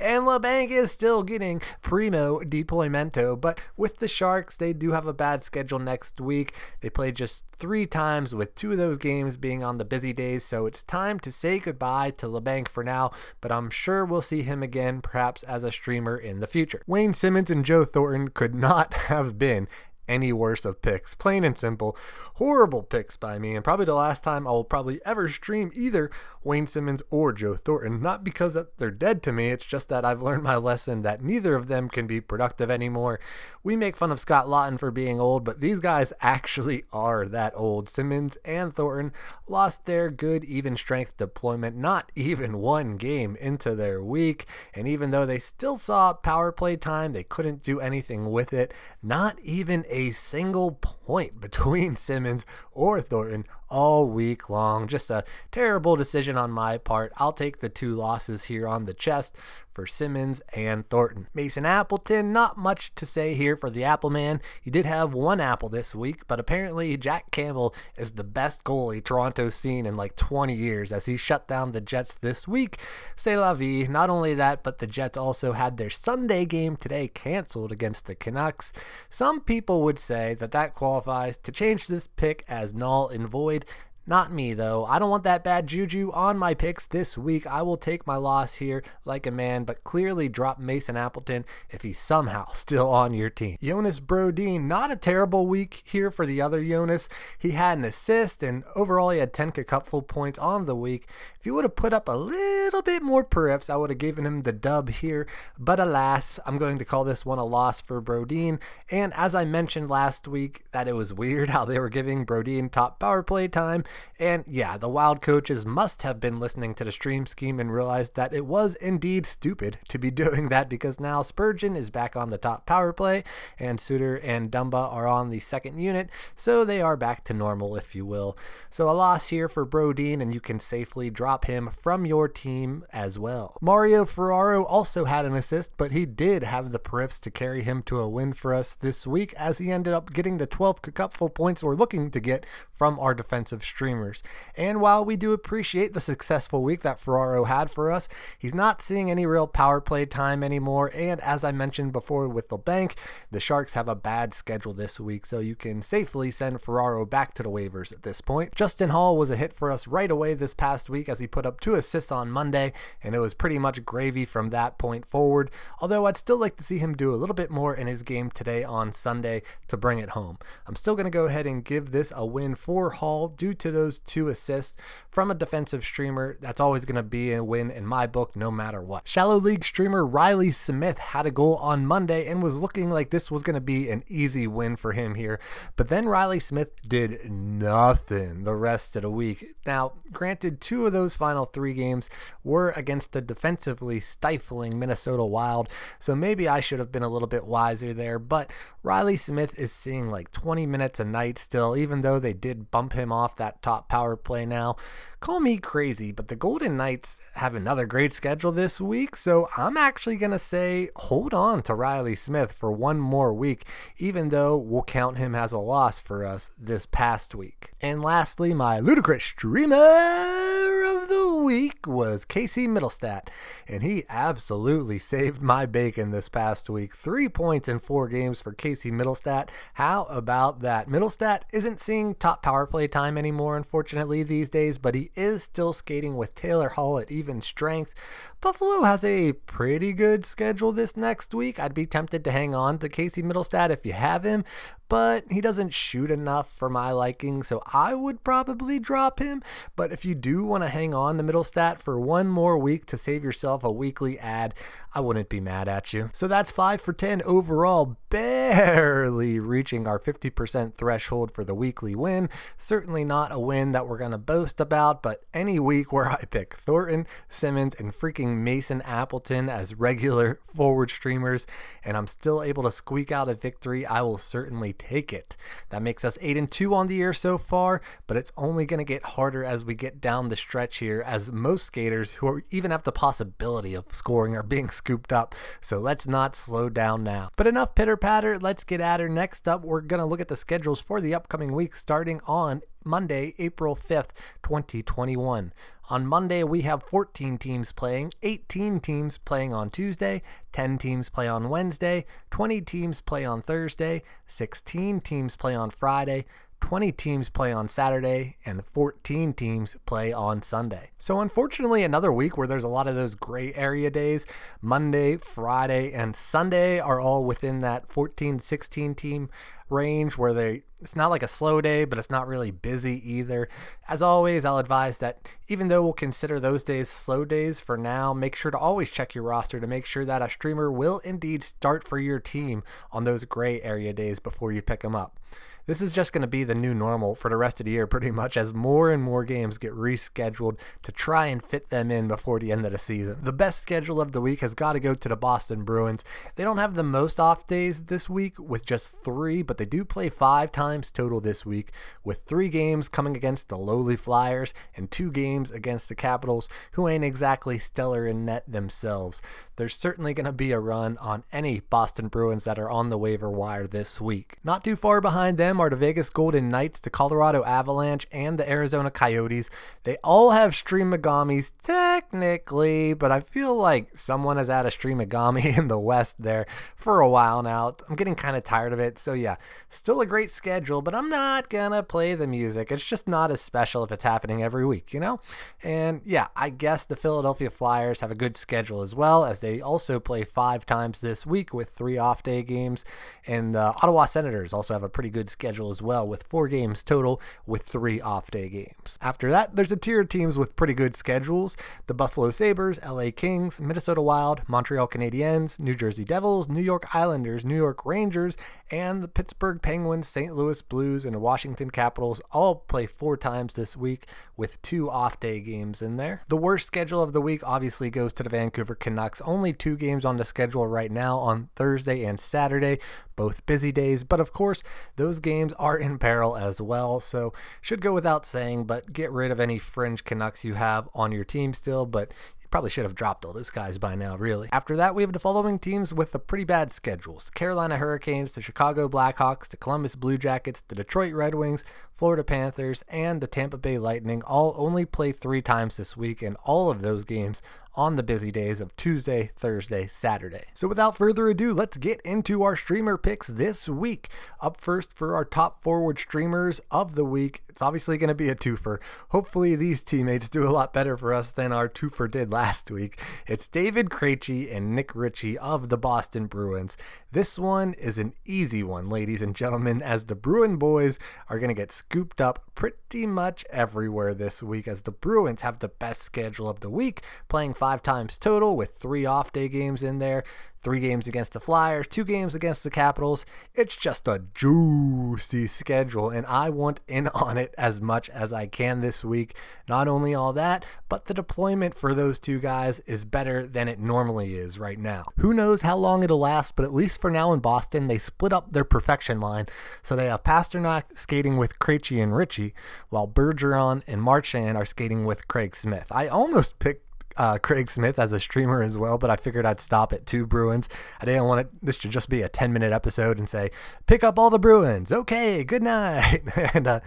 and 0.00 0.26
Labanc 0.26 0.70
is 0.70 0.90
still 0.90 1.22
getting 1.22 1.62
primo 1.80 2.40
deploymento, 2.40 3.40
but 3.40 3.60
with 3.76 3.98
the 3.98 4.08
Sharks, 4.08 4.56
they 4.56 4.72
do 4.72 4.90
have 4.90 5.06
a 5.06 5.14
bad 5.14 5.44
schedule 5.44 5.78
next 5.78 6.20
week. 6.20 6.54
They 6.80 6.90
play 6.90 7.12
just 7.12 7.46
three 7.56 7.86
times, 7.86 8.34
with 8.34 8.56
two 8.56 8.72
of 8.72 8.78
those 8.78 8.98
games 8.98 9.36
being 9.36 9.62
on 9.62 9.78
the 9.78 9.84
busy 9.84 10.12
days, 10.12 10.44
so 10.44 10.66
it's 10.66 10.82
time 10.82 11.20
to 11.20 11.30
say 11.30 11.60
goodbye 11.60 12.10
to 12.10 12.26
Labanc 12.26 12.66
for 12.66 12.82
now, 12.82 13.12
but 13.40 13.52
I'm 13.52 13.70
sure 13.70 14.04
we'll 14.04 14.20
see 14.20 14.42
him 14.42 14.62
again, 14.62 15.00
perhaps 15.00 15.44
as 15.44 15.62
a 15.62 15.70
streamer 15.70 16.16
in 16.16 16.31
the 16.40 16.46
future. 16.46 16.82
Wayne 16.86 17.14
Simmonds 17.14 17.50
and 17.50 17.64
Joe 17.64 17.84
Thornton 17.84 18.28
could 18.28 18.54
not 18.54 18.94
have 19.08 19.38
been 19.38 19.68
any 20.12 20.32
worse 20.32 20.64
of 20.64 20.82
picks. 20.82 21.14
Plain 21.14 21.44
and 21.44 21.58
simple. 21.58 21.96
Horrible 22.36 22.82
picks 22.82 23.16
by 23.16 23.38
me, 23.38 23.54
and 23.54 23.64
probably 23.64 23.84
the 23.84 23.94
last 23.94 24.24
time 24.24 24.46
I 24.46 24.50
will 24.50 24.64
probably 24.64 25.00
ever 25.04 25.28
stream 25.28 25.70
either 25.74 26.10
Wayne 26.44 26.66
Simmonds 26.66 27.02
or 27.10 27.32
Joe 27.32 27.54
Thornton. 27.54 28.00
Not 28.02 28.24
because 28.24 28.56
they're 28.78 28.90
dead 28.90 29.22
to 29.24 29.32
me, 29.32 29.48
it's 29.48 29.64
just 29.64 29.88
that 29.88 30.04
I've 30.04 30.22
learned 30.22 30.42
my 30.42 30.56
lesson 30.56 31.02
that 31.02 31.22
neither 31.22 31.54
of 31.54 31.68
them 31.68 31.88
can 31.88 32.06
be 32.06 32.20
productive 32.20 32.70
anymore. 32.70 33.20
We 33.62 33.76
make 33.76 33.96
fun 33.96 34.10
of 34.10 34.20
Scott 34.20 34.48
Lawton 34.48 34.78
for 34.78 34.90
being 34.90 35.20
old, 35.20 35.44
but 35.44 35.60
these 35.60 35.78
guys 35.78 36.12
actually 36.20 36.84
are 36.92 37.26
that 37.28 37.52
old. 37.54 37.88
Simmonds 37.88 38.36
and 38.44 38.74
Thornton 38.74 39.12
lost 39.46 39.86
their 39.86 40.10
good, 40.10 40.44
even 40.44 40.76
strength 40.76 41.16
deployment 41.16 41.76
not 41.76 42.10
even 42.14 42.58
one 42.58 42.96
game 42.96 43.36
into 43.36 43.74
their 43.74 44.02
week, 44.02 44.46
and 44.74 44.88
even 44.88 45.10
though 45.10 45.26
they 45.26 45.38
still 45.38 45.76
saw 45.76 46.12
power 46.12 46.50
play 46.50 46.76
time, 46.76 47.12
they 47.12 47.22
couldn't 47.22 47.62
do 47.62 47.80
anything 47.80 48.30
with 48.30 48.52
it. 48.52 48.72
Not 49.02 49.38
even 49.42 49.84
a 49.88 50.01
single 50.10 50.72
point 50.72 51.40
between 51.40 51.96
Simmonds 51.96 52.44
or 52.72 53.00
Thornton 53.00 53.46
all 53.68 54.08
week 54.08 54.50
long. 54.50 54.88
Just 54.88 55.08
a 55.10 55.24
terrible 55.50 55.96
decision 55.96 56.36
on 56.36 56.50
my 56.50 56.76
part. 56.76 57.12
I'll 57.16 57.32
take 57.32 57.60
the 57.60 57.68
two 57.68 57.92
losses 57.92 58.44
here 58.44 58.66
on 58.66 58.84
the 58.84 58.94
chest 58.94 59.36
for 59.72 59.86
Simmonds 59.86 60.42
and 60.54 60.86
Thornton. 60.86 61.28
Mason 61.34 61.64
Appleton, 61.64 62.32
not 62.32 62.58
much 62.58 62.94
to 62.94 63.06
say 63.06 63.34
here 63.34 63.56
for 63.56 63.70
the 63.70 63.84
Apple 63.84 64.10
Man. 64.10 64.40
He 64.60 64.70
did 64.70 64.86
have 64.86 65.14
one 65.14 65.40
apple 65.40 65.68
this 65.68 65.94
week, 65.94 66.26
but 66.26 66.38
apparently 66.38 66.96
Jack 66.96 67.30
Campbell 67.30 67.74
is 67.96 68.12
the 68.12 68.24
best 68.24 68.64
goalie 68.64 69.02
Toronto's 69.02 69.54
seen 69.54 69.86
in 69.86 69.94
like 69.94 70.16
20 70.16 70.54
years 70.54 70.92
as 70.92 71.06
he 71.06 71.16
shut 71.16 71.48
down 71.48 71.72
the 71.72 71.80
Jets 71.80 72.14
this 72.14 72.46
week. 72.46 72.78
C'est 73.16 73.36
la 73.36 73.54
vie. 73.54 73.86
Not 73.88 74.10
only 74.10 74.34
that, 74.34 74.62
but 74.62 74.78
the 74.78 74.86
Jets 74.86 75.16
also 75.16 75.52
had 75.52 75.76
their 75.76 75.90
Sunday 75.90 76.44
game 76.44 76.76
today 76.76 77.08
canceled 77.08 77.72
against 77.72 78.06
the 78.06 78.14
Canucks. 78.14 78.72
Some 79.10 79.40
people 79.40 79.82
would 79.82 79.98
say 79.98 80.34
that 80.34 80.52
that 80.52 80.74
qualifies 80.74 81.38
to 81.38 81.52
change 81.52 81.86
this 81.86 82.06
pick 82.06 82.44
as 82.48 82.74
null 82.74 83.08
and 83.08 83.28
void. 83.28 83.64
Not 84.04 84.32
me, 84.32 84.52
though. 84.52 84.84
I 84.86 84.98
don't 84.98 85.10
want 85.10 85.22
that 85.22 85.44
bad 85.44 85.68
juju 85.68 86.10
on 86.12 86.36
my 86.36 86.54
picks 86.54 86.86
this 86.86 87.16
week. 87.16 87.46
I 87.46 87.62
will 87.62 87.76
take 87.76 88.04
my 88.04 88.16
loss 88.16 88.54
here 88.54 88.82
like 89.04 89.28
a 89.28 89.30
man, 89.30 89.62
but 89.62 89.84
clearly 89.84 90.28
drop 90.28 90.58
Mason 90.58 90.96
Appleton 90.96 91.44
if 91.70 91.82
he's 91.82 92.00
somehow 92.00 92.46
still 92.52 92.90
on 92.90 93.14
your 93.14 93.30
team. 93.30 93.58
Jonas 93.62 94.00
Brodin, 94.00 94.62
not 94.62 94.90
a 94.90 94.96
terrible 94.96 95.46
week 95.46 95.82
here 95.86 96.10
for 96.10 96.26
the 96.26 96.40
other 96.40 96.64
Jonas. 96.64 97.08
He 97.38 97.52
had 97.52 97.78
an 97.78 97.84
assist, 97.84 98.42
and 98.42 98.64
overall 98.74 99.10
he 99.10 99.20
had 99.20 99.32
10 99.32 99.52
cupful 99.52 100.02
points 100.02 100.38
on 100.38 100.66
the 100.66 100.74
week. 100.76 101.06
If 101.38 101.44
he 101.44 101.50
would 101.52 101.64
have 101.64 101.76
put 101.76 101.92
up 101.92 102.08
a 102.08 102.12
little 102.12 102.82
bit 102.82 103.02
more 103.02 103.24
periffs, 103.24 103.70
I 103.70 103.76
would 103.76 103.90
have 103.90 103.98
given 103.98 104.26
him 104.26 104.42
the 104.42 104.52
dub 104.52 104.90
here. 104.90 105.28
But 105.56 105.78
alas, 105.78 106.40
I'm 106.44 106.58
going 106.58 106.78
to 106.78 106.84
call 106.84 107.04
this 107.04 107.24
one 107.24 107.38
a 107.38 107.44
loss 107.44 107.80
for 107.80 108.02
Brodin. 108.02 108.60
And 108.90 109.14
as 109.14 109.34
I 109.34 109.44
mentioned 109.44 109.88
last 109.88 110.26
week, 110.26 110.64
that 110.72 110.88
it 110.88 110.94
was 110.94 111.14
weird 111.14 111.50
how 111.50 111.64
they 111.64 111.78
were 111.78 111.88
giving 111.88 112.26
Brodin 112.26 112.68
top 112.70 112.98
power 112.98 113.22
play 113.22 113.46
time. 113.46 113.84
And 114.18 114.44
yeah, 114.46 114.76
the 114.76 114.88
Wild 114.88 115.20
coaches 115.20 115.66
must 115.66 116.02
have 116.02 116.20
been 116.20 116.38
listening 116.38 116.74
to 116.74 116.84
the 116.84 116.92
stream 116.92 117.26
scheme 117.26 117.58
and 117.58 117.72
realized 117.72 118.14
that 118.14 118.34
it 118.34 118.46
was 118.46 118.74
indeed 118.76 119.26
stupid 119.26 119.78
to 119.88 119.98
be 119.98 120.10
doing 120.22 120.48
that 120.48 120.68
because 120.68 121.00
now 121.00 121.22
Spurgeon 121.22 121.76
is 121.76 121.90
back 121.90 122.16
on 122.16 122.28
the 122.28 122.38
top 122.38 122.66
power 122.66 122.92
play 122.92 123.24
and 123.58 123.80
Suter 123.80 124.16
and 124.16 124.50
Dumba 124.50 124.92
are 124.92 125.06
on 125.06 125.30
the 125.30 125.40
second 125.40 125.78
unit. 125.78 126.08
So 126.36 126.64
they 126.64 126.80
are 126.80 126.96
back 126.96 127.24
to 127.24 127.34
normal, 127.34 127.76
if 127.76 127.94
you 127.94 128.06
will. 128.06 128.36
So 128.70 128.88
a 128.88 128.92
loss 128.92 129.28
here 129.28 129.48
for 129.48 129.66
Brodin, 129.66 130.20
and 130.20 130.32
you 130.32 130.40
can 130.40 130.60
safely 130.60 131.10
drop 131.10 131.46
him 131.46 131.70
from 131.80 132.06
your 132.06 132.28
team 132.28 132.84
as 132.92 133.18
well. 133.18 133.56
Mario 133.60 134.04
Ferraro 134.04 134.64
also 134.64 135.04
had 135.04 135.24
an 135.24 135.34
assist, 135.34 135.76
but 135.76 135.92
he 135.92 136.06
did 136.06 136.42
have 136.42 136.72
the 136.72 136.78
periffs 136.78 137.20
to 137.20 137.30
carry 137.30 137.62
him 137.62 137.82
to 137.84 137.98
a 137.98 138.08
win 138.08 138.32
for 138.32 138.54
us 138.54 138.74
this 138.74 139.06
week 139.06 139.34
as 139.34 139.58
he 139.58 139.70
ended 139.70 139.92
up 139.92 140.12
getting 140.12 140.38
the 140.38 140.46
12 140.46 140.82
cupful 140.94 141.28
points 141.28 141.62
we're 141.62 141.74
looking 141.74 142.10
to 142.10 142.20
get 142.20 142.46
from 142.74 142.98
our 142.98 143.14
defensive 143.14 143.64
streamers. 143.82 144.22
And 144.56 144.80
while 144.80 145.04
we 145.04 145.16
do 145.16 145.32
appreciate 145.32 145.92
the 145.92 146.00
successful 146.00 146.62
week 146.62 146.82
that 146.82 147.00
Ferraro 147.00 147.46
had 147.46 147.68
for 147.68 147.90
us, 147.90 148.08
he's 148.38 148.54
not 148.54 148.80
seeing 148.80 149.10
any 149.10 149.26
real 149.26 149.48
power 149.48 149.80
play 149.80 150.06
time 150.06 150.44
anymore. 150.44 150.92
And 150.94 151.20
as 151.20 151.42
I 151.42 151.50
mentioned 151.50 151.92
before 151.92 152.28
with 152.28 152.48
Labanc, 152.50 152.94
the 153.32 153.40
Sharks 153.40 153.74
have 153.74 153.88
a 153.88 153.96
bad 153.96 154.34
schedule 154.34 154.72
this 154.72 155.00
week, 155.00 155.26
so 155.26 155.40
you 155.40 155.56
can 155.56 155.82
safely 155.82 156.30
send 156.30 156.62
Ferraro 156.62 157.04
back 157.04 157.34
to 157.34 157.42
the 157.42 157.50
waivers 157.50 157.92
at 157.92 158.04
this 158.04 158.20
point. 158.20 158.54
Justin 158.54 158.90
Hall 158.90 159.16
was 159.16 159.32
a 159.32 159.36
hit 159.36 159.52
for 159.52 159.72
us 159.72 159.88
right 159.88 160.12
away 160.12 160.34
this 160.34 160.54
past 160.54 160.88
week 160.88 161.08
as 161.08 161.18
he 161.18 161.26
put 161.26 161.44
up 161.44 161.58
two 161.58 161.74
assists 161.74 162.12
on 162.12 162.30
Monday, 162.30 162.72
and 163.02 163.16
it 163.16 163.18
was 163.18 163.34
pretty 163.34 163.58
much 163.58 163.84
gravy 163.84 164.24
from 164.24 164.50
that 164.50 164.78
point 164.78 165.04
forward. 165.06 165.50
Although 165.80 166.06
I'd 166.06 166.16
still 166.16 166.38
like 166.38 166.54
to 166.58 166.62
see 166.62 166.78
him 166.78 166.94
do 166.94 167.12
a 167.12 167.16
little 167.16 167.34
bit 167.34 167.50
more 167.50 167.74
in 167.74 167.88
his 167.88 168.04
game 168.04 168.30
today 168.30 168.62
on 168.62 168.92
Sunday 168.92 169.42
to 169.66 169.76
bring 169.76 169.98
it 169.98 170.10
home. 170.10 170.38
I'm 170.68 170.76
still 170.76 170.94
going 170.94 171.06
to 171.06 171.10
go 171.10 171.26
ahead 171.26 171.46
and 171.46 171.64
give 171.64 171.90
this 171.90 172.12
a 172.14 172.24
win 172.24 172.54
for 172.54 172.90
Hall 172.90 173.26
due 173.26 173.54
to 173.54 173.71
those 173.72 173.98
two 173.98 174.28
assists 174.28 174.76
from 175.10 175.30
a 175.30 175.34
defensive 175.34 175.84
streamer. 175.84 176.38
That's 176.40 176.60
always 176.60 176.84
going 176.84 176.96
to 176.96 177.02
be 177.02 177.32
a 177.32 177.44
win 177.44 177.70
in 177.70 177.86
my 177.86 178.06
book, 178.06 178.36
no 178.36 178.50
matter 178.50 178.80
what. 178.80 179.06
Shallow 179.06 179.36
League 179.36 179.64
streamer 179.64 180.06
Riley 180.06 180.50
Smith 180.50 180.98
had 180.98 181.26
a 181.26 181.30
goal 181.30 181.56
on 181.56 181.86
Monday 181.86 182.26
and 182.26 182.42
was 182.42 182.56
looking 182.56 182.90
like 182.90 183.10
this 183.10 183.30
was 183.30 183.42
going 183.42 183.54
to 183.54 183.60
be 183.60 183.90
an 183.90 184.04
easy 184.08 184.46
win 184.46 184.76
for 184.76 184.92
him 184.92 185.14
here. 185.14 185.40
But 185.76 185.88
then 185.88 186.06
Riley 186.06 186.40
Smith 186.40 186.70
did 186.86 187.30
nothing 187.30 188.44
the 188.44 188.54
rest 188.54 188.96
of 188.96 189.02
the 189.02 189.10
week. 189.10 189.54
Now, 189.66 189.94
granted, 190.12 190.60
two 190.60 190.86
of 190.86 190.92
those 190.92 191.16
final 191.16 191.46
three 191.46 191.74
games 191.74 192.08
were 192.44 192.70
against 192.70 193.12
the 193.12 193.20
defensively 193.20 194.00
stifling 194.00 194.78
Minnesota 194.78 195.24
Wild, 195.24 195.68
so 195.98 196.14
maybe 196.14 196.48
I 196.48 196.60
should 196.60 196.78
have 196.78 196.92
been 196.92 197.02
a 197.02 197.08
little 197.08 197.28
bit 197.28 197.46
wiser 197.46 197.94
there. 197.94 198.18
But 198.18 198.50
Riley 198.82 199.16
Smith 199.16 199.58
is 199.58 199.72
seeing 199.72 200.10
like 200.10 200.30
20 200.32 200.66
minutes 200.66 201.00
a 201.00 201.04
night 201.04 201.38
still, 201.38 201.76
even 201.76 202.02
though 202.02 202.18
they 202.18 202.32
did 202.32 202.70
bump 202.70 202.94
him 202.94 203.12
off 203.12 203.36
that 203.36 203.61
top 203.62 203.88
power 203.88 204.16
play 204.16 204.44
now. 204.44 204.76
Call 205.20 205.38
me 205.38 205.56
crazy, 205.58 206.10
but 206.10 206.26
the 206.26 206.34
Golden 206.34 206.76
Knights 206.76 207.20
have 207.34 207.54
another 207.54 207.86
great 207.86 208.12
schedule 208.12 208.50
this 208.50 208.80
week, 208.80 209.14
so 209.14 209.48
I'm 209.56 209.76
actually 209.76 210.16
going 210.16 210.32
to 210.32 210.38
say 210.38 210.90
hold 210.96 211.32
on 211.32 211.62
to 211.62 211.76
Riley 211.76 212.16
Smith 212.16 212.50
for 212.50 212.72
one 212.72 212.98
more 212.98 213.32
week, 213.32 213.64
even 213.98 214.30
though 214.30 214.56
we'll 214.56 214.82
count 214.82 215.18
him 215.18 215.36
as 215.36 215.52
a 215.52 215.58
loss 215.58 216.00
for 216.00 216.24
us 216.24 216.50
this 216.58 216.86
past 216.86 217.36
week. 217.36 217.72
And 217.80 218.02
lastly, 218.02 218.52
my 218.52 218.80
ludicrous 218.80 219.22
streamer 219.22 219.76
of 219.76 221.08
the 221.08 221.40
week 221.44 221.86
was 221.86 222.24
Casey 222.24 222.66
Mittelstadt, 222.66 223.28
and 223.68 223.84
he 223.84 224.02
absolutely 224.08 224.98
saved 224.98 225.40
my 225.40 225.66
bacon 225.66 226.10
this 226.10 226.28
past 226.28 226.68
week. 226.68 226.96
Three 226.96 227.28
points 227.28 227.68
in 227.68 227.78
four 227.78 228.08
games 228.08 228.40
for 228.40 228.52
Casey 228.52 228.90
Mittelstadt. 228.90 229.50
How 229.74 230.02
about 230.04 230.60
that? 230.62 230.88
Mittelstadt 230.88 231.42
isn't 231.52 231.80
seeing 231.80 232.16
top 232.16 232.42
power 232.42 232.66
play 232.66 232.88
time 232.88 233.16
anymore, 233.16 233.51
unfortunately, 233.56 234.22
these 234.22 234.48
days, 234.48 234.78
but 234.78 234.94
he 234.94 235.10
is 235.14 235.42
still 235.42 235.72
skating 235.72 236.16
with 236.16 236.34
Taylor 236.34 236.70
Hall 236.70 236.98
at 236.98 237.10
even 237.10 237.42
strength. 237.42 237.94
Buffalo 238.42 238.82
has 238.82 239.04
a 239.04 239.34
pretty 239.34 239.92
good 239.92 240.24
schedule 240.24 240.72
this 240.72 240.96
next 240.96 241.32
week. 241.32 241.60
I'd 241.60 241.74
be 241.74 241.86
tempted 241.86 242.24
to 242.24 242.32
hang 242.32 242.56
on 242.56 242.80
to 242.80 242.88
Casey 242.88 243.22
Mittelstadt 243.22 243.70
if 243.70 243.86
you 243.86 243.92
have 243.92 244.24
him, 244.24 244.44
but 244.88 245.24
he 245.30 245.40
doesn't 245.40 245.72
shoot 245.72 246.10
enough 246.10 246.50
for 246.50 246.68
my 246.68 246.90
liking, 246.90 247.44
so 247.44 247.62
I 247.72 247.94
would 247.94 248.24
probably 248.24 248.80
drop 248.80 249.20
him. 249.20 249.44
But 249.76 249.92
if 249.92 250.04
you 250.04 250.16
do 250.16 250.44
want 250.44 250.64
to 250.64 250.68
hang 250.68 250.92
on 250.92 251.18
to 251.18 251.22
Mittelstadt 251.22 251.80
for 251.80 252.00
one 252.00 252.26
more 252.26 252.58
week 252.58 252.84
to 252.86 252.98
save 252.98 253.22
yourself 253.22 253.62
a 253.62 253.70
weekly 253.70 254.18
ad, 254.18 254.54
I 254.92 255.00
wouldn't 255.00 255.28
be 255.28 255.40
mad 255.40 255.68
at 255.68 255.92
you. 255.92 256.10
So 256.12 256.26
that's 256.26 256.50
5 256.50 256.80
for 256.80 256.92
10 256.92 257.22
overall, 257.22 257.96
barely 258.10 259.38
reaching 259.38 259.86
our 259.86 259.98
50% 260.00 260.74
threshold 260.74 261.32
for 261.32 261.44
the 261.44 261.54
weekly 261.54 261.94
win. 261.94 262.28
Certainly 262.58 263.04
not 263.04 263.32
a 263.32 263.38
win 263.38 263.70
that 263.72 263.86
we're 263.86 263.98
going 263.98 264.10
to 264.10 264.18
boast 264.18 264.60
about, 264.60 265.00
but 265.00 265.22
any 265.32 265.58
week 265.58 265.92
where 265.92 266.10
I 266.10 266.24
pick 266.24 266.54
Thornton, 266.56 267.06
Simmonds, 267.30 267.76
and 267.76 267.94
freaking 267.94 268.31
Mason 268.32 268.82
Appleton 268.82 269.48
as 269.48 269.74
regular 269.74 270.40
forward 270.54 270.90
streamers, 270.90 271.46
and 271.84 271.96
I'm 271.96 272.06
still 272.06 272.42
able 272.42 272.62
to 272.64 272.72
squeak 272.72 273.10
out 273.10 273.28
a 273.28 273.34
victory, 273.34 273.86
I 273.86 274.02
will 274.02 274.18
certainly 274.18 274.72
take 274.72 275.12
it. 275.12 275.36
That 275.70 275.82
makes 275.82 276.04
us 276.04 276.18
8 276.20 276.36
and 276.36 276.50
2 276.50 276.74
on 276.74 276.86
the 276.86 276.94
year 276.94 277.12
so 277.12 277.38
far, 277.38 277.80
but 278.06 278.16
it's 278.16 278.32
only 278.36 278.66
going 278.66 278.78
to 278.78 278.84
get 278.84 279.04
harder 279.04 279.44
as 279.44 279.64
we 279.64 279.74
get 279.74 280.00
down 280.00 280.28
the 280.28 280.36
stretch 280.36 280.78
here, 280.78 281.02
as 281.06 281.32
most 281.32 281.66
skaters 281.66 282.12
who 282.12 282.26
are, 282.26 282.44
even 282.50 282.70
have 282.70 282.82
the 282.82 282.92
possibility 282.92 283.74
of 283.74 283.86
scoring 283.90 284.36
are 284.36 284.42
being 284.42 284.70
scooped 284.70 285.12
up. 285.12 285.34
So 285.60 285.78
let's 285.78 286.06
not 286.06 286.36
slow 286.36 286.68
down 286.68 287.02
now. 287.02 287.30
But 287.36 287.46
enough 287.46 287.74
pitter 287.74 287.96
patter, 287.96 288.38
let's 288.38 288.64
get 288.64 288.80
at 288.80 289.00
her. 289.00 289.08
Next 289.08 289.48
up, 289.48 289.62
we're 289.62 289.80
going 289.80 290.00
to 290.00 290.06
look 290.06 290.20
at 290.20 290.28
the 290.28 290.36
schedules 290.36 290.80
for 290.80 291.00
the 291.00 291.14
upcoming 291.14 291.52
week 291.52 291.74
starting 291.74 292.20
on 292.26 292.62
Monday, 292.84 293.34
April 293.38 293.76
5th, 293.76 294.10
2021. 294.42 295.52
On 295.90 296.06
Monday, 296.06 296.42
we 296.42 296.62
have 296.62 296.82
14 296.84 297.38
teams 297.38 297.72
playing, 297.72 298.12
18 298.22 298.80
teams 298.80 299.18
playing 299.18 299.52
on 299.52 299.68
Tuesday, 299.70 300.22
10 300.52 300.78
teams 300.78 301.08
play 301.08 301.28
on 301.28 301.48
Wednesday, 301.48 302.06
20 302.30 302.60
teams 302.62 303.00
play 303.00 303.24
on 303.24 303.42
Thursday, 303.42 304.02
16 304.26 305.00
teams 305.00 305.36
play 305.36 305.54
on 305.54 305.70
Friday, 305.70 306.24
20 306.62 306.92
teams 306.92 307.28
play 307.28 307.52
on 307.52 307.68
Saturday 307.68 308.36
and 308.46 308.64
14 308.72 309.34
teams 309.34 309.76
play 309.84 310.12
on 310.12 310.40
Sunday. 310.42 310.90
So, 310.96 311.20
unfortunately, 311.20 311.82
another 311.82 312.12
week 312.12 312.38
where 312.38 312.46
there's 312.46 312.64
a 312.64 312.68
lot 312.68 312.86
of 312.86 312.94
those 312.94 313.16
gray 313.16 313.52
area 313.54 313.90
days. 313.90 314.24
Monday, 314.62 315.16
Friday, 315.16 315.92
and 315.92 316.16
Sunday 316.16 316.78
are 316.78 317.00
all 317.00 317.24
within 317.24 317.60
that 317.60 317.92
14 317.92 318.40
16 318.40 318.94
team 318.94 319.28
range 319.72 320.16
where 320.16 320.32
they 320.32 320.62
it's 320.80 320.96
not 320.96 321.10
like 321.10 321.22
a 321.22 321.28
slow 321.28 321.60
day, 321.60 321.84
but 321.84 321.98
it's 321.98 322.10
not 322.10 322.26
really 322.26 322.50
busy 322.50 323.00
either. 323.08 323.48
As 323.88 324.02
always, 324.02 324.44
I'll 324.44 324.58
advise 324.58 324.98
that 324.98 325.28
even 325.46 325.68
though 325.68 325.82
we'll 325.82 325.92
consider 325.92 326.40
those 326.40 326.64
days 326.64 326.88
slow 326.88 327.24
days 327.24 327.60
for 327.60 327.78
now, 327.78 328.12
make 328.12 328.34
sure 328.34 328.50
to 328.50 328.58
always 328.58 328.90
check 328.90 329.14
your 329.14 329.24
roster 329.24 329.60
to 329.60 329.66
make 329.66 329.86
sure 329.86 330.04
that 330.04 330.22
a 330.22 330.28
streamer 330.28 330.72
will 330.72 330.98
indeed 331.04 331.44
start 331.44 331.86
for 331.86 331.98
your 331.98 332.18
team 332.18 332.64
on 332.90 333.04
those 333.04 333.24
gray 333.24 333.62
area 333.62 333.92
days 333.92 334.18
before 334.18 334.50
you 334.50 334.60
pick 334.60 334.80
them 334.80 334.96
up. 334.96 335.18
This 335.66 335.80
is 335.80 335.92
just 335.92 336.12
going 336.12 336.22
to 336.22 336.28
be 336.28 336.44
the 336.44 336.54
new 336.54 336.74
normal 336.74 337.14
for 337.14 337.28
the 337.28 337.36
rest 337.36 337.60
of 337.60 337.66
the 337.66 337.72
year, 337.72 337.86
pretty 337.86 338.10
much, 338.10 338.36
as 338.36 338.52
more 338.52 338.90
and 338.90 339.02
more 339.02 339.24
games 339.24 339.58
get 339.58 339.72
rescheduled 339.72 340.58
to 340.82 340.92
try 340.92 341.26
and 341.26 341.44
fit 341.44 341.70
them 341.70 341.90
in 341.90 342.08
before 342.08 342.38
the 342.38 342.50
end 342.50 342.64
of 342.64 342.72
the 342.72 342.78
season. 342.78 343.18
The 343.22 343.32
best 343.32 343.60
schedule 343.60 344.00
of 344.00 344.12
the 344.12 344.20
week 344.20 344.40
has 344.40 344.54
got 344.54 344.72
to 344.72 344.80
go 344.80 344.94
to 344.94 345.08
the 345.08 345.16
Boston 345.16 345.64
Bruins. 345.64 346.04
They 346.36 346.44
don't 346.44 346.58
have 346.58 346.74
the 346.74 346.82
most 346.82 347.20
off 347.20 347.46
days 347.46 347.84
this 347.84 348.08
week 348.08 348.38
with 348.38 348.66
just 348.66 349.02
three, 349.04 349.42
but 349.42 349.58
they 349.58 349.64
do 349.64 349.84
play 349.84 350.08
five 350.08 350.52
times 350.52 350.90
total 350.90 351.20
this 351.20 351.46
week, 351.46 351.70
with 352.04 352.24
three 352.26 352.48
games 352.48 352.88
coming 352.88 353.16
against 353.16 353.48
the 353.48 353.56
lowly 353.56 353.96
Flyers 353.96 354.52
and 354.76 354.90
two 354.90 355.10
games 355.10 355.50
against 355.50 355.88
the 355.88 355.94
Capitals, 355.94 356.48
who 356.72 356.88
ain't 356.88 357.04
exactly 357.04 357.58
stellar 357.58 358.06
in 358.06 358.24
net 358.24 358.44
themselves. 358.50 359.22
There's 359.56 359.76
certainly 359.76 360.14
going 360.14 360.26
to 360.26 360.32
be 360.32 360.52
a 360.52 360.58
run 360.58 360.96
on 360.98 361.24
any 361.32 361.60
Boston 361.60 362.08
Bruins 362.08 362.44
that 362.44 362.58
are 362.58 362.70
on 362.70 362.88
the 362.88 362.98
waiver 362.98 363.30
wire 363.30 363.66
this 363.66 364.00
week. 364.00 364.38
Not 364.42 364.64
too 364.64 364.76
far 364.76 365.00
behind 365.00 365.38
them 365.38 365.51
are 365.60 365.70
the 365.70 365.76
Vegas 365.76 366.08
Golden 366.08 366.48
Knights, 366.48 366.80
the 366.80 366.88
Colorado 366.88 367.44
Avalanche, 367.44 368.06
and 368.10 368.38
the 368.38 368.48
Arizona 368.50 368.90
Coyotes. 368.90 369.50
They 369.82 369.98
all 370.02 370.30
have 370.30 370.52
Streamagamis 370.52 371.52
technically, 371.62 372.94
but 372.94 373.12
I 373.12 373.20
feel 373.20 373.54
like 373.54 373.98
someone 373.98 374.38
has 374.38 374.48
had 374.48 374.64
a 374.64 374.70
Streamagami 374.70 375.58
in 375.58 375.68
the 375.68 375.78
West 375.78 376.16
there 376.18 376.46
for 376.74 377.00
a 377.00 377.08
while 377.08 377.42
now. 377.42 377.76
I'm 377.88 377.96
getting 377.96 378.14
kind 378.14 378.36
of 378.36 378.44
tired 378.44 378.72
of 378.72 378.80
it. 378.80 378.98
So 378.98 379.12
yeah, 379.12 379.36
still 379.68 380.00
a 380.00 380.06
great 380.06 380.30
schedule, 380.30 380.80
but 380.80 380.94
I'm 380.94 381.10
not 381.10 381.50
gonna 381.50 381.82
play 381.82 382.14
the 382.14 382.26
music. 382.26 382.72
It's 382.72 382.84
just 382.84 383.06
not 383.06 383.30
as 383.30 383.42
special 383.42 383.84
if 383.84 383.92
it's 383.92 384.04
happening 384.04 384.42
every 384.42 384.64
week, 384.64 384.94
you 384.94 385.00
know? 385.00 385.20
And 385.62 386.00
yeah, 386.04 386.28
I 386.34 386.48
guess 386.48 386.86
the 386.86 386.96
Philadelphia 386.96 387.50
Flyers 387.50 388.00
have 388.00 388.10
a 388.10 388.14
good 388.14 388.36
schedule 388.36 388.80
as 388.80 388.94
well, 388.94 389.24
as 389.26 389.40
they 389.40 389.60
also 389.60 390.00
play 390.00 390.24
five 390.24 390.64
times 390.64 391.00
this 391.00 391.26
week 391.26 391.52
with 391.52 391.68
three 391.68 391.98
off 391.98 392.22
day 392.22 392.42
games. 392.42 392.84
And 393.26 393.54
the 393.54 393.74
Ottawa 393.82 394.06
Senators 394.06 394.54
also 394.54 394.72
have 394.72 394.82
a 394.82 394.88
pretty 394.88 395.10
good 395.10 395.28
schedule 395.28 395.41
as 395.42 395.82
well, 395.82 396.06
with 396.06 396.22
four 396.24 396.48
games 396.48 396.82
total 396.82 397.20
with 397.46 397.62
three 397.62 398.00
off 398.00 398.30
day 398.30 398.48
games. 398.48 398.98
After 399.00 399.30
that, 399.30 399.56
there's 399.56 399.72
a 399.72 399.76
tier 399.76 400.00
of 400.00 400.08
teams 400.08 400.38
with 400.38 400.56
pretty 400.56 400.74
good 400.74 400.96
schedules 400.96 401.56
the 401.86 401.94
Buffalo 401.94 402.30
Sabres, 402.30 402.80
LA 402.84 403.10
Kings, 403.14 403.60
Minnesota 403.60 404.00
Wild, 404.00 404.42
Montreal 404.48 404.88
Canadiens, 404.88 405.58
New 405.60 405.74
Jersey 405.74 406.04
Devils, 406.04 406.48
New 406.48 406.62
York 406.62 406.94
Islanders, 406.94 407.44
New 407.44 407.56
York 407.56 407.84
Rangers, 407.84 408.36
and 408.70 409.02
the 409.02 409.08
Pittsburgh 409.08 409.60
Penguins, 409.60 410.08
St. 410.08 410.34
Louis 410.34 410.62
Blues, 410.62 411.04
and 411.04 411.20
Washington 411.20 411.70
Capitals 411.70 412.22
all 412.30 412.54
play 412.54 412.86
four 412.86 413.16
times 413.16 413.54
this 413.54 413.76
week 413.76 414.06
with 414.36 414.60
two 414.62 414.90
off 414.90 415.20
day 415.20 415.40
games 415.40 415.82
in 415.82 415.96
there. 415.96 416.22
The 416.28 416.36
worst 416.36 416.66
schedule 416.66 417.02
of 417.02 417.12
the 417.12 417.20
week 417.20 417.46
obviously 417.46 417.90
goes 417.90 418.12
to 418.14 418.22
the 418.22 418.30
Vancouver 418.30 418.74
Canucks. 418.74 419.20
Only 419.22 419.52
two 419.52 419.76
games 419.76 420.04
on 420.04 420.16
the 420.16 420.24
schedule 420.24 420.66
right 420.66 420.90
now 420.90 421.18
on 421.18 421.50
Thursday 421.54 422.04
and 422.04 422.18
Saturday, 422.18 422.78
both 423.14 423.44
busy 423.44 423.72
days, 423.72 424.04
but 424.04 424.20
of 424.20 424.32
course, 424.32 424.62
those 424.96 425.18
games 425.32 425.52
are 425.54 425.76
in 425.76 425.98
peril 425.98 426.36
as 426.36 426.60
well, 426.60 427.00
so 427.00 427.32
should 427.60 427.80
go 427.80 427.92
without 427.92 428.26
saying, 428.26 428.64
but 428.64 428.92
get 428.92 429.10
rid 429.10 429.30
of 429.30 429.40
any 429.40 429.58
fringe 429.58 430.04
Canucks 430.04 430.44
you 430.44 430.54
have 430.54 430.88
on 430.94 431.10
your 431.10 431.24
team 431.24 431.54
still, 431.54 431.86
but 431.86 432.12
you 432.40 432.42
Probably 432.52 432.68
should 432.68 432.84
have 432.84 432.94
dropped 432.94 433.24
all 433.24 433.32
those 433.32 433.48
guys 433.48 433.78
by 433.78 433.94
now, 433.94 434.14
really. 434.14 434.50
After 434.52 434.76
that, 434.76 434.94
we 434.94 435.02
have 435.02 435.14
the 435.14 435.18
following 435.18 435.58
teams 435.58 435.94
with 435.94 436.12
the 436.12 436.18
pretty 436.18 436.44
bad 436.44 436.70
schedules 436.70 437.30
Carolina 437.30 437.78
Hurricanes, 437.78 438.34
the 438.34 438.42
Chicago 438.42 438.90
Blackhawks, 438.90 439.48
the 439.48 439.56
Columbus 439.56 439.94
Blue 439.94 440.18
Jackets, 440.18 440.60
the 440.60 440.74
Detroit 440.74 441.14
Red 441.14 441.34
Wings, 441.34 441.64
Florida 441.96 442.22
Panthers, 442.22 442.84
and 442.88 443.22
the 443.22 443.26
Tampa 443.26 443.56
Bay 443.56 443.78
Lightning 443.78 444.22
all 444.24 444.54
only 444.58 444.84
play 444.84 445.12
three 445.12 445.40
times 445.40 445.78
this 445.78 445.96
week, 445.96 446.20
and 446.20 446.36
all 446.44 446.70
of 446.70 446.82
those 446.82 447.06
games 447.06 447.40
on 447.74 447.96
the 447.96 448.02
busy 448.02 448.30
days 448.30 448.60
of 448.60 448.76
Tuesday, 448.76 449.30
Thursday, 449.36 449.86
Saturday. 449.86 450.44
So 450.54 450.68
without 450.68 450.96
further 450.96 451.28
ado, 451.28 451.52
let's 451.52 451.76
get 451.76 452.00
into 452.02 452.42
our 452.42 452.56
streamer 452.56 452.98
picks 452.98 453.28
this 453.28 453.68
week. 453.68 454.08
Up 454.40 454.60
first 454.60 454.92
for 454.92 455.14
our 455.14 455.24
top 455.24 455.62
forward 455.62 455.98
streamers 455.98 456.60
of 456.70 456.94
the 456.94 457.04
week, 457.04 457.42
it's 457.48 457.62
obviously 457.62 457.98
going 457.98 458.08
to 458.08 458.14
be 458.14 458.28
a 458.28 458.34
twofer. 458.34 458.78
Hopefully 459.10 459.56
these 459.56 459.82
teammates 459.82 460.28
do 460.28 460.46
a 460.46 460.50
lot 460.50 460.72
better 460.72 460.96
for 460.96 461.12
us 461.12 461.30
than 461.30 461.52
our 461.52 461.68
twofer 461.68 462.10
did 462.10 462.32
last 462.32 462.70
week. 462.70 463.00
It's 463.26 463.48
David 463.48 463.88
Krejci 463.88 464.54
and 464.54 464.74
Nick 464.74 464.94
Ritchie 464.94 465.38
of 465.38 465.68
the 465.68 465.78
Boston 465.78 466.26
Bruins. 466.26 466.76
This 467.10 467.38
one 467.38 467.74
is 467.74 467.98
an 467.98 468.14
easy 468.24 468.62
one, 468.62 468.88
ladies 468.88 469.20
and 469.20 469.36
gentlemen, 469.36 469.82
as 469.82 470.06
the 470.06 470.14
Bruin 470.14 470.56
boys 470.56 470.98
are 471.28 471.38
going 471.38 471.48
to 471.48 471.54
get 471.54 471.72
scooped 471.72 472.20
up 472.20 472.42
pretty 472.54 473.06
much 473.06 473.44
everywhere 473.50 474.14
this 474.14 474.42
week 474.42 474.66
as 474.66 474.82
the 474.82 474.90
Bruins 474.90 475.42
have 475.42 475.58
the 475.58 475.68
best 475.68 476.02
schedule 476.02 476.48
of 476.48 476.60
the 476.60 476.70
week, 476.70 477.02
playing 477.28 477.54
five 477.62 477.80
times 477.80 478.18
total 478.18 478.56
with 478.56 478.72
three 478.72 479.06
off 479.06 479.30
day 479.30 479.48
games 479.48 479.84
in 479.84 480.00
there, 480.00 480.24
three 480.64 480.80
games 480.80 481.06
against 481.06 481.32
the 481.32 481.38
Flyers, 481.38 481.86
two 481.86 482.04
games 482.04 482.34
against 482.34 482.64
the 482.64 482.70
Capitals. 482.70 483.24
It's 483.54 483.76
just 483.76 484.08
a 484.08 484.24
juicy 484.34 485.46
schedule, 485.46 486.10
and 486.10 486.26
I 486.26 486.50
want 486.50 486.80
in 486.88 487.06
on 487.14 487.38
it 487.38 487.54
as 487.56 487.80
much 487.80 488.10
as 488.10 488.32
I 488.32 488.48
can 488.48 488.80
this 488.80 489.04
week. 489.04 489.36
Not 489.68 489.86
only 489.86 490.12
all 490.12 490.32
that, 490.32 490.64
but 490.88 491.04
the 491.04 491.14
deployment 491.14 491.76
for 491.76 491.94
those 491.94 492.18
two 492.18 492.40
guys 492.40 492.80
is 492.80 493.04
better 493.04 493.46
than 493.46 493.68
it 493.68 493.78
normally 493.78 494.34
is 494.34 494.58
right 494.58 494.78
now. 494.78 495.04
Who 495.18 495.32
knows 495.32 495.62
how 495.62 495.76
long 495.76 496.02
it'll 496.02 496.18
last, 496.18 496.56
but 496.56 496.64
at 496.64 496.74
least 496.74 497.00
for 497.00 497.12
now 497.12 497.32
in 497.32 497.38
Boston, 497.38 497.86
they 497.86 497.98
split 497.98 498.32
up 498.32 498.52
their 498.52 498.64
perfection 498.64 499.20
line. 499.20 499.46
So 499.82 499.94
they 499.94 500.06
have 500.06 500.24
Pastrnak 500.24 500.98
skating 500.98 501.36
with 501.36 501.60
Krejci 501.60 502.02
and 502.02 502.16
Ritchie, 502.16 502.54
while 502.88 503.06
Bergeron 503.06 503.84
and 503.86 504.02
Marchand 504.02 504.56
are 504.56 504.66
skating 504.66 505.04
with 505.04 505.28
Craig 505.28 505.54
Smith. 505.54 505.86
I 505.92 506.08
almost 506.08 506.58
picked 506.58 506.91
uh, 507.16 507.38
Craig 507.38 507.70
Smith 507.70 507.98
as 507.98 508.12
a 508.12 508.20
streamer 508.20 508.62
as 508.62 508.78
well, 508.78 508.98
but 508.98 509.10
I 509.10 509.16
figured 509.16 509.46
I'd 509.46 509.60
stop 509.60 509.92
at 509.92 510.06
two 510.06 510.26
Bruins. 510.26 510.68
I 511.00 511.04
didn't 511.04 511.24
want 511.24 511.40
it, 511.40 511.48
this 511.62 511.76
should 511.76 511.90
just 511.90 512.08
be 512.08 512.22
a 512.22 512.28
10 512.28 512.52
minute 512.52 512.72
episode 512.72 513.18
and 513.18 513.28
say, 513.28 513.50
pick 513.86 514.02
up 514.04 514.18
all 514.18 514.30
the 514.30 514.38
Bruins. 514.38 514.92
Okay, 514.92 515.44
good 515.44 515.62
night. 515.62 516.22
and 516.54 516.66
uh, 516.66 516.80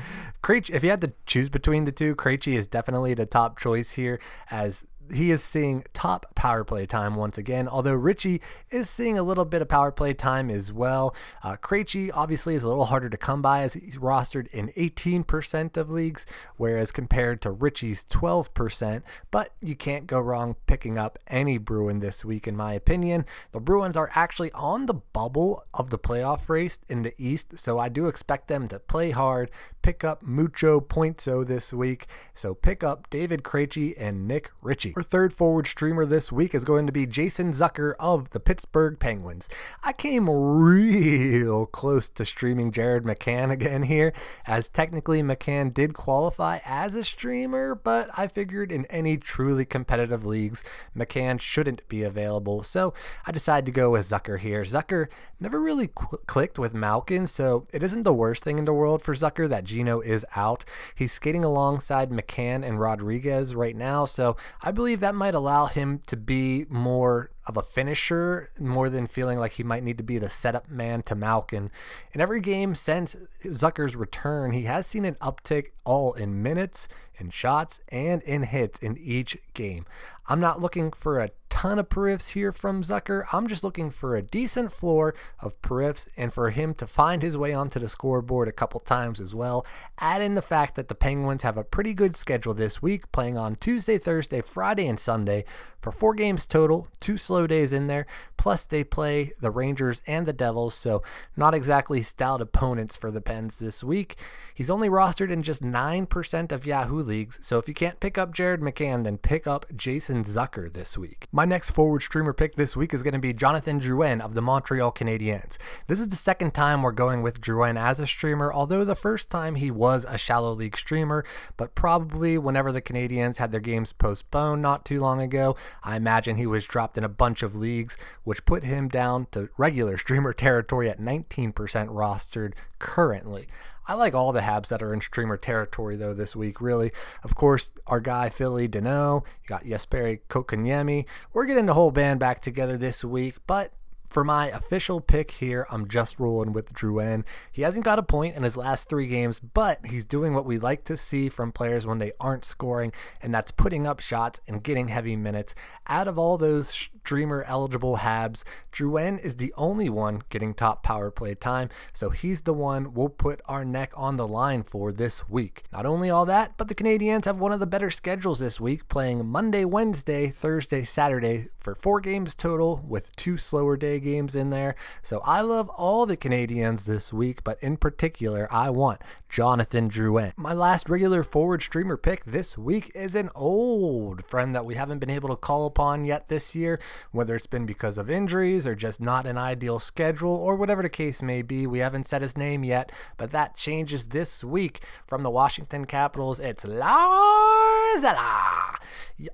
Krejci, 0.43 0.71
if 0.71 0.83
you 0.83 0.89
had 0.89 1.01
to 1.01 1.13
choose 1.25 1.49
between 1.49 1.85
the 1.85 1.91
two, 1.91 2.15
Krejci 2.15 2.53
is 2.53 2.67
definitely 2.67 3.13
the 3.13 3.25
top 3.25 3.59
choice 3.59 3.91
here 3.91 4.19
as 4.49 4.83
he 5.13 5.31
is 5.31 5.43
seeing 5.43 5.83
top 5.93 6.33
power 6.35 6.63
play 6.63 6.85
time 6.85 7.15
once 7.15 7.37
again, 7.37 7.67
although 7.67 7.93
Ritchie 7.93 8.41
is 8.71 8.89
seeing 8.89 9.17
a 9.17 9.23
little 9.23 9.45
bit 9.45 9.61
of 9.61 9.67
power 9.67 9.91
play 9.91 10.13
time 10.13 10.49
as 10.49 10.71
well. 10.71 11.15
Uh, 11.43 11.55
Krejci 11.55 12.09
obviously 12.13 12.55
is 12.55 12.63
a 12.63 12.67
little 12.67 12.85
harder 12.85 13.09
to 13.09 13.17
come 13.17 13.41
by 13.41 13.61
as 13.61 13.73
he's 13.73 13.97
rostered 13.97 14.47
in 14.47 14.69
18% 14.69 15.77
of 15.77 15.89
leagues, 15.89 16.25
whereas 16.57 16.91
compared 16.91 17.41
to 17.41 17.51
Ritchie's 17.51 18.03
12%. 18.05 19.03
But 19.31 19.53
you 19.61 19.75
can't 19.75 20.07
go 20.07 20.19
wrong 20.19 20.55
picking 20.67 20.97
up 20.97 21.19
any 21.27 21.57
Bruin 21.57 21.99
this 21.99 22.25
week, 22.25 22.47
in 22.47 22.55
my 22.55 22.73
opinion. 22.73 23.25
The 23.51 23.59
Bruins 23.59 23.97
are 23.97 24.11
actually 24.13 24.51
on 24.53 24.85
the 24.85 24.93
bubble 24.93 25.63
of 25.73 25.89
the 25.89 25.99
playoff 25.99 26.49
race 26.49 26.79
in 26.87 27.03
the 27.03 27.13
East, 27.17 27.59
so 27.59 27.79
I 27.79 27.89
do 27.89 28.07
expect 28.07 28.47
them 28.47 28.67
to 28.69 28.79
play 28.79 29.11
hard, 29.11 29.51
pick 29.81 30.03
up 30.03 30.23
mucho 30.23 30.79
pointo 30.79 31.45
this 31.45 31.71
week. 31.71 32.07
So 32.33 32.53
pick 32.53 32.83
up 32.83 33.09
David 33.09 33.43
Krejci 33.43 33.93
and 33.97 34.27
Nick 34.27 34.51
Ritchie. 34.61 34.94
Our 34.95 35.03
third 35.03 35.33
forward 35.33 35.67
streamer 35.67 36.05
this 36.05 36.31
week 36.31 36.55
is 36.55 36.63
going 36.63 36.85
to 36.85 36.93
be 36.93 37.05
Jason 37.05 37.51
Zucker 37.51 37.95
of 37.99 38.29
the 38.29 38.39
Pittsburgh 38.39 38.97
Penguins. 38.97 39.49
I 39.83 39.91
came 39.91 40.29
real 40.29 41.65
close 41.65 42.07
to 42.11 42.25
streaming 42.25 42.71
Jared 42.71 43.03
McCann 43.03 43.51
again 43.51 43.83
here, 43.83 44.13
as 44.47 44.69
technically 44.69 45.21
McCann 45.21 45.73
did 45.73 45.93
qualify 45.93 46.59
as 46.63 46.95
a 46.95 47.03
streamer, 47.03 47.75
but 47.75 48.09
I 48.17 48.27
figured 48.27 48.71
in 48.71 48.85
any 48.85 49.17
truly 49.17 49.65
competitive 49.65 50.25
leagues, 50.25 50.63
McCann 50.95 51.41
shouldn't 51.41 51.85
be 51.89 52.01
available. 52.01 52.63
So 52.63 52.93
I 53.27 53.33
decided 53.33 53.65
to 53.65 53.73
go 53.73 53.89
with 53.89 54.07
Zucker 54.07 54.39
here. 54.39 54.61
Zucker 54.61 55.07
never 55.41 55.61
really 55.61 55.89
qu- 55.93 56.19
clicked 56.25 56.57
with 56.57 56.73
Malkin, 56.73 57.27
so 57.27 57.65
it 57.73 57.83
isn't 57.83 58.03
the 58.03 58.13
worst 58.13 58.45
thing 58.45 58.59
in 58.59 58.63
the 58.63 58.73
world 58.73 59.01
for 59.01 59.13
Zucker 59.13 59.49
that 59.49 59.65
Gino 59.65 59.99
is 59.99 60.25
out. 60.37 60.63
He's 60.95 61.11
skating 61.11 61.43
alongside 61.43 62.11
McCann 62.11 62.65
and 62.65 62.79
Rodrigues 62.79 63.53
right 63.53 63.75
now, 63.75 64.05
so 64.05 64.37
I 64.63 64.71
believe 64.71 64.84
that 64.93 65.15
might 65.15 65.33
allow 65.33 65.65
him 65.65 65.99
to 66.05 66.15
be 66.15 66.67
more 66.69 67.31
of 67.47 67.57
a 67.57 67.61
finisher 67.61 68.49
more 68.59 68.89
than 68.89 69.07
feeling 69.07 69.37
like 69.37 69.53
he 69.53 69.63
might 69.63 69.83
need 69.83 69.97
to 69.97 70.03
be 70.03 70.17
the 70.17 70.29
setup 70.29 70.69
man 70.69 71.03
to 71.03 71.15
Malkin. 71.15 71.71
In 72.13 72.21
every 72.21 72.41
game 72.41 72.75
since 72.75 73.15
Zucker's 73.43 73.95
return, 73.95 74.51
he 74.51 74.63
has 74.63 74.87
seen 74.87 75.05
an 75.05 75.15
uptick 75.15 75.67
all 75.83 76.13
in 76.13 76.41
minutes, 76.41 76.87
in 77.17 77.29
shots, 77.29 77.79
and 77.89 78.21
in 78.23 78.43
hits 78.43 78.79
in 78.79 78.97
each 78.97 79.37
game. 79.53 79.85
I'm 80.27 80.39
not 80.39 80.59
looking 80.59 80.91
for 80.91 81.19
a 81.19 81.29
ton 81.49 81.77
of 81.77 81.87
periffs 81.87 82.31
here 82.31 82.51
from 82.51 82.81
Zucker. 82.81 83.25
I'm 83.31 83.47
just 83.47 83.63
looking 83.63 83.91
for 83.91 84.15
a 84.15 84.21
decent 84.21 84.71
floor 84.71 85.13
of 85.39 85.61
periffs 85.61 86.07
and 86.17 86.33
for 86.33 86.49
him 86.49 86.73
to 86.75 86.87
find 86.87 87.21
his 87.21 87.37
way 87.37 87.53
onto 87.53 87.79
the 87.79 87.87
scoreboard 87.87 88.47
a 88.47 88.51
couple 88.51 88.79
times 88.79 89.21
as 89.21 89.35
well. 89.35 89.65
Add 89.99 90.21
in 90.21 90.35
the 90.35 90.41
fact 90.41 90.75
that 90.75 90.87
the 90.87 90.95
Penguins 90.95 91.43
have 91.43 91.57
a 91.57 91.63
pretty 91.63 91.93
good 91.93 92.17
schedule 92.17 92.55
this 92.55 92.81
week, 92.81 93.11
playing 93.11 93.37
on 93.37 93.55
Tuesday, 93.55 93.99
Thursday, 93.99 94.41
Friday, 94.41 94.87
and 94.87 94.99
Sunday 94.99 95.45
for 95.79 95.91
four 95.91 96.15
games 96.15 96.47
total, 96.47 96.87
two 96.99 97.17
slow 97.17 97.34
slow 97.35 97.47
days 97.47 97.73
in 97.73 97.87
there. 97.87 98.05
Plus, 98.37 98.63
they 98.63 98.81
play 98.81 99.31
the 99.41 99.51
Rangers 99.51 100.01
and 100.07 100.25
the 100.25 100.31
Devils, 100.31 100.73
so 100.73 101.03
not 101.35 101.53
exactly 101.53 102.01
stout 102.01 102.39
opponents 102.39 102.95
for 102.95 103.11
the 103.11 103.19
Pens 103.19 103.59
this 103.59 103.83
week. 103.83 104.15
He's 104.53 104.69
only 104.69 104.87
rostered 104.87 105.31
in 105.31 105.43
just 105.43 105.61
9% 105.61 106.51
of 106.53 106.65
Yahoo 106.65 107.01
leagues, 107.01 107.39
so 107.41 107.57
if 107.57 107.67
you 107.67 107.73
can't 107.73 107.99
pick 107.99 108.17
up 108.17 108.33
Jared 108.33 108.61
McCann, 108.61 109.03
then 109.03 109.17
pick 109.17 109.47
up 109.47 109.65
Jason 109.75 110.23
Zucker 110.23 110.71
this 110.71 110.97
week. 110.97 111.27
My 111.33 111.43
next 111.43 111.71
forward 111.71 112.03
streamer 112.03 112.31
pick 112.31 112.55
this 112.55 112.73
week 112.73 112.93
is 112.93 113.03
going 113.03 113.13
to 113.13 113.19
be 113.19 113.33
Jonathan 113.33 113.81
Drouin 113.81 114.21
of 114.21 114.33
the 114.33 114.41
Montreal 114.41 114.93
Canadiens. 114.93 115.57
This 115.87 115.99
is 115.99 116.07
the 116.07 116.15
second 116.15 116.53
time 116.53 116.83
we're 116.83 116.93
going 116.93 117.21
with 117.21 117.41
Drouin 117.41 117.77
as 117.77 117.99
a 117.99 118.07
streamer, 118.07 118.53
although 118.53 118.85
the 118.85 118.95
first 118.95 119.29
time 119.29 119.55
he 119.55 119.69
was 119.69 120.05
a 120.07 120.17
shallow 120.17 120.53
league 120.53 120.77
streamer, 120.77 121.25
but 121.57 121.75
probably 121.75 122.37
whenever 122.37 122.71
the 122.71 122.81
Canadiens 122.81 123.37
had 123.37 123.51
their 123.51 123.59
games 123.59 123.91
postponed 123.91 124.61
not 124.61 124.85
too 124.85 125.01
long 125.01 125.19
ago, 125.19 125.57
I 125.83 125.97
imagine 125.97 126.37
he 126.37 126.47
was 126.47 126.63
dropped 126.63 126.97
in 126.97 127.03
a 127.03 127.09
bunch 127.09 127.24
of 127.43 127.55
leagues, 127.55 127.97
which 128.23 128.45
put 128.45 128.63
him 128.63 128.87
down 128.87 129.27
to 129.31 129.49
regular 129.57 129.97
streamer 130.05 130.33
territory 130.33 130.89
at 130.89 130.99
19% 130.99 131.53
rostered 131.53 132.53
currently. 132.79 133.47
I 133.87 133.93
like 133.93 134.15
all 134.15 134.31
the 134.31 134.41
Habs 134.41 134.69
that 134.69 134.81
are 134.81 134.93
in 134.93 135.01
streamer 135.01 135.37
territory 135.37 135.95
though 135.95 136.13
this 136.13 136.35
week, 136.35 136.59
really. 136.59 136.91
Of 137.23 137.35
course, 137.35 137.71
our 137.85 137.99
guy 137.99 138.29
Philly 138.29 138.67
Danault, 138.67 139.25
you 139.43 139.47
got 139.47 139.63
Jesperi 139.63 140.21
Kotkaniemi. 140.27 141.05
We're 141.33 141.45
getting 141.45 141.67
the 141.67 141.75
whole 141.75 141.91
band 141.91 142.19
back 142.19 142.39
together 142.41 142.77
this 142.77 143.03
week, 143.03 143.35
but 143.45 143.73
for 144.09 144.23
my 144.23 144.47
official 144.47 145.01
pick 145.01 145.31
here, 145.31 145.67
I'm 145.69 145.87
just 145.87 146.19
rolling 146.19 146.53
with 146.53 146.73
Drouin. 146.73 147.23
He 147.51 147.63
hasn't 147.63 147.85
got 147.85 147.99
a 147.99 148.03
point 148.03 148.35
in 148.35 148.43
his 148.43 148.57
last 148.57 148.89
three 148.89 149.07
games, 149.07 149.39
but 149.39 149.85
he's 149.87 150.05
doing 150.05 150.33
what 150.33 150.45
we 150.45 150.57
like 150.57 150.83
to 150.85 150.97
see 150.97 151.29
from 151.29 151.51
players 151.51 151.85
when 151.85 151.97
they 151.97 152.11
aren't 152.19 152.45
scoring, 152.45 152.91
and 153.21 153.33
that's 153.33 153.51
putting 153.51 153.85
up 153.85 153.99
shots 153.99 154.39
and 154.47 154.63
getting 154.63 154.87
heavy 154.87 155.15
minutes. 155.15 155.55
Out 155.87 156.07
of 156.07 156.17
all 156.17 156.37
those 156.37 156.69
streamer 156.69 157.43
eligible 157.43 157.97
Habs, 157.97 158.43
Drouin 158.71 159.19
is 159.19 159.35
the 159.35 159.53
only 159.57 159.89
one 159.89 160.21
getting 160.29 160.53
top 160.53 160.83
power 160.83 161.11
play 161.11 161.35
time, 161.35 161.69
so 161.93 162.09
he's 162.09 162.41
the 162.41 162.53
one 162.53 162.93
we'll 162.93 163.09
put 163.09 163.41
our 163.45 163.65
neck 163.65 163.91
on 163.95 164.17
the 164.17 164.27
line 164.27 164.63
for 164.63 164.91
this 164.91 165.29
week. 165.29 165.63
Not 165.71 165.85
only 165.85 166.09
all 166.09 166.25
that, 166.25 166.57
but 166.57 166.67
the 166.67 166.75
Canadiens 166.75 167.25
have 167.25 167.39
one 167.39 167.51
of 167.51 167.59
the 167.59 167.67
better 167.67 167.89
schedules 167.89 168.39
this 168.39 168.59
week, 168.59 168.87
playing 168.87 169.27
Monday, 169.27 169.65
Wednesday, 169.65 170.29
Thursday, 170.29 170.83
Saturday 170.83 171.47
for 171.59 171.75
four 171.75 171.99
games 171.99 172.35
total 172.35 172.83
with 172.87 173.15
two 173.15 173.37
slower 173.37 173.75
day 173.75 173.99
games 174.05 174.35
in 174.35 174.51
there. 174.51 174.75
So 175.01 175.21
I 175.25 175.41
love 175.41 175.67
all 175.69 176.05
the 176.05 176.15
Canadians 176.15 176.85
this 176.85 177.11
week, 177.11 177.43
but 177.43 177.61
in 177.61 177.75
particular, 177.75 178.47
I 178.51 178.69
want 178.69 179.01
Jonathan 179.27 179.89
Drouin. 179.89 180.31
My 180.37 180.53
last 180.53 180.87
regular 180.87 181.23
forward 181.23 181.63
streamer 181.63 181.97
pick 181.97 182.23
this 182.23 182.57
week 182.57 182.91
is 182.93 183.15
an 183.15 183.31
old 183.33 184.23
friend 184.25 184.55
that 184.55 184.65
we 184.65 184.75
haven't 184.75 184.99
been 184.99 185.09
able 185.09 185.29
to 185.29 185.35
call 185.35 185.65
upon 185.65 186.05
yet 186.05 186.27
this 186.27 186.53
year, 186.53 186.79
whether 187.11 187.35
it's 187.35 187.47
been 187.47 187.65
because 187.65 187.97
of 187.97 188.09
injuries 188.09 188.67
or 188.67 188.75
just 188.75 189.01
not 189.01 189.25
an 189.25 189.37
ideal 189.37 189.79
schedule 189.79 190.35
or 190.35 190.55
whatever 190.55 190.83
the 190.83 190.89
case 190.89 191.21
may 191.21 191.41
be. 191.41 191.65
We 191.65 191.79
haven't 191.79 192.07
said 192.07 192.21
his 192.21 192.37
name 192.37 192.63
yet, 192.63 192.91
but 193.17 193.31
that 193.31 193.57
changes 193.57 194.09
this 194.09 194.43
week 194.43 194.81
from 195.07 195.23
the 195.23 195.31
Washington 195.31 195.85
Capitals. 195.85 196.39
It's 196.39 196.63
Lars 196.63 198.03
Eller. 198.03 198.77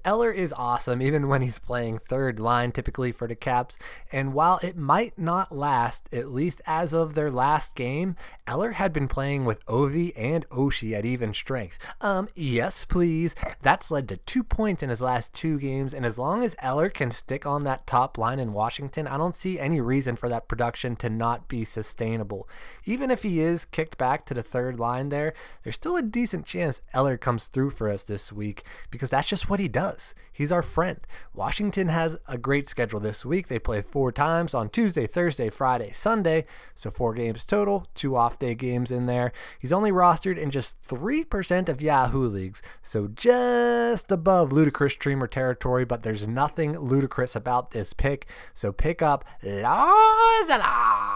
Eller 0.06 0.32
is 0.32 0.54
awesome, 0.54 1.01
even 1.01 1.28
when 1.28 1.42
he's 1.42 1.60
playing 1.60 1.98
third 1.98 2.40
line 2.40 2.72
typically 2.72 3.12
for 3.12 3.28
the 3.28 3.36
Caps. 3.36 3.78
And 4.12 4.34
while 4.34 4.50
it 4.58 4.77
might 4.77 5.17
not 5.17 5.55
last, 5.55 6.10
at 6.12 6.29
least 6.29 6.62
as 6.65 6.93
of 6.93 7.13
their 7.13 7.29
last 7.31 7.75
game, 7.75 8.15
Eller 8.48 8.72
had 8.72 8.91
been 8.91 9.08
playing 9.08 9.46
with 9.46 9.65
Ovi 9.65 10.12
and 10.17 10.48
Oshie 10.50 10.93
at 10.98 11.05
even 11.05 11.34
strength. 11.34 11.77
Um, 12.01 12.27
yes, 12.36 12.86
please. 12.86 13.36
That's 13.62 13.91
led 13.91 14.10
to 14.10 14.17
two 14.17 14.43
points 14.43 14.81
in 14.81 14.89
his 14.89 15.01
last 15.01 15.34
two 15.34 15.60
games, 15.60 15.93
and 15.93 16.05
as 16.05 16.17
long 16.17 16.43
as 16.43 16.55
Eller 16.62 16.89
can 16.89 17.12
stick 17.12 17.46
on 17.46 17.63
that 17.63 17.86
top 17.86 18.17
line 18.17 18.39
in 18.39 18.53
Washington, 18.53 19.08
I 19.08 19.17
don't 19.17 19.36
see 19.36 19.60
any 19.60 19.79
reason 19.79 20.15
for 20.15 20.27
that 20.29 20.48
production 20.48 20.96
to 20.98 21.10
not 21.10 21.48
be 21.48 21.63
sustainable. 21.63 22.50
Even 22.86 23.12
if 23.12 23.24
he 23.24 23.39
is 23.39 23.65
kicked 23.65 23.98
back 23.98 24.25
to 24.25 24.34
the 24.34 24.43
third 24.43 24.79
line 24.79 25.10
there, 25.10 25.34
there's 25.63 25.75
still 25.75 25.96
a 25.96 26.01
decent 26.01 26.46
chance 26.46 26.81
Eller 26.93 27.17
comes 27.17 27.46
through 27.46 27.70
for 27.70 27.89
us 27.89 28.03
this 28.03 28.31
week 28.31 28.63
because 28.89 29.12
that's 29.12 29.29
just 29.29 29.50
what 29.50 29.60
he 29.60 29.67
does. 29.67 30.15
He's 30.31 30.51
our 30.51 30.63
friend. 30.63 31.00
Washington 31.34 31.89
has 31.89 32.17
a 32.27 32.38
great 32.38 32.67
schedule 32.67 33.00
this 33.00 33.24
week. 33.24 33.48
They 33.48 33.60
play 33.60 33.81
four 33.81 34.12
times 34.12 34.40
on 34.50 34.69
Tuesday, 34.69 35.05
Thursday, 35.05 35.50
Friday, 35.50 35.91
Sunday. 35.93 36.45
So 36.74 36.89
four 36.89 37.13
games 37.13 37.45
total, 37.45 37.86
two 37.93 38.15
off 38.15 38.39
day 38.39 38.55
games 38.55 38.89
in 38.89 39.05
there. 39.05 39.31
He's 39.60 39.71
only 39.71 39.91
rostered 39.91 40.38
in 40.38 40.50
just 40.50 40.81
3% 40.88 41.69
of 41.69 41.81
Yahoo 41.81 42.25
leagues. 42.27 42.62
So 42.81 43.07
just 43.07 44.12
above 44.12 44.51
ludicrous 44.51 44.93
streamer 44.93 45.27
territory, 45.27 45.86
but 45.86 46.03
there's 46.03 46.27
nothing 46.27 46.77
ludicrous 46.77 47.36
about 47.36 47.71
this 47.71 47.93
pick. 47.93 48.25
So 48.53 48.71
pick 48.71 49.01
up 49.01 49.24
Lars 49.43 50.50
Eller. 50.50 51.11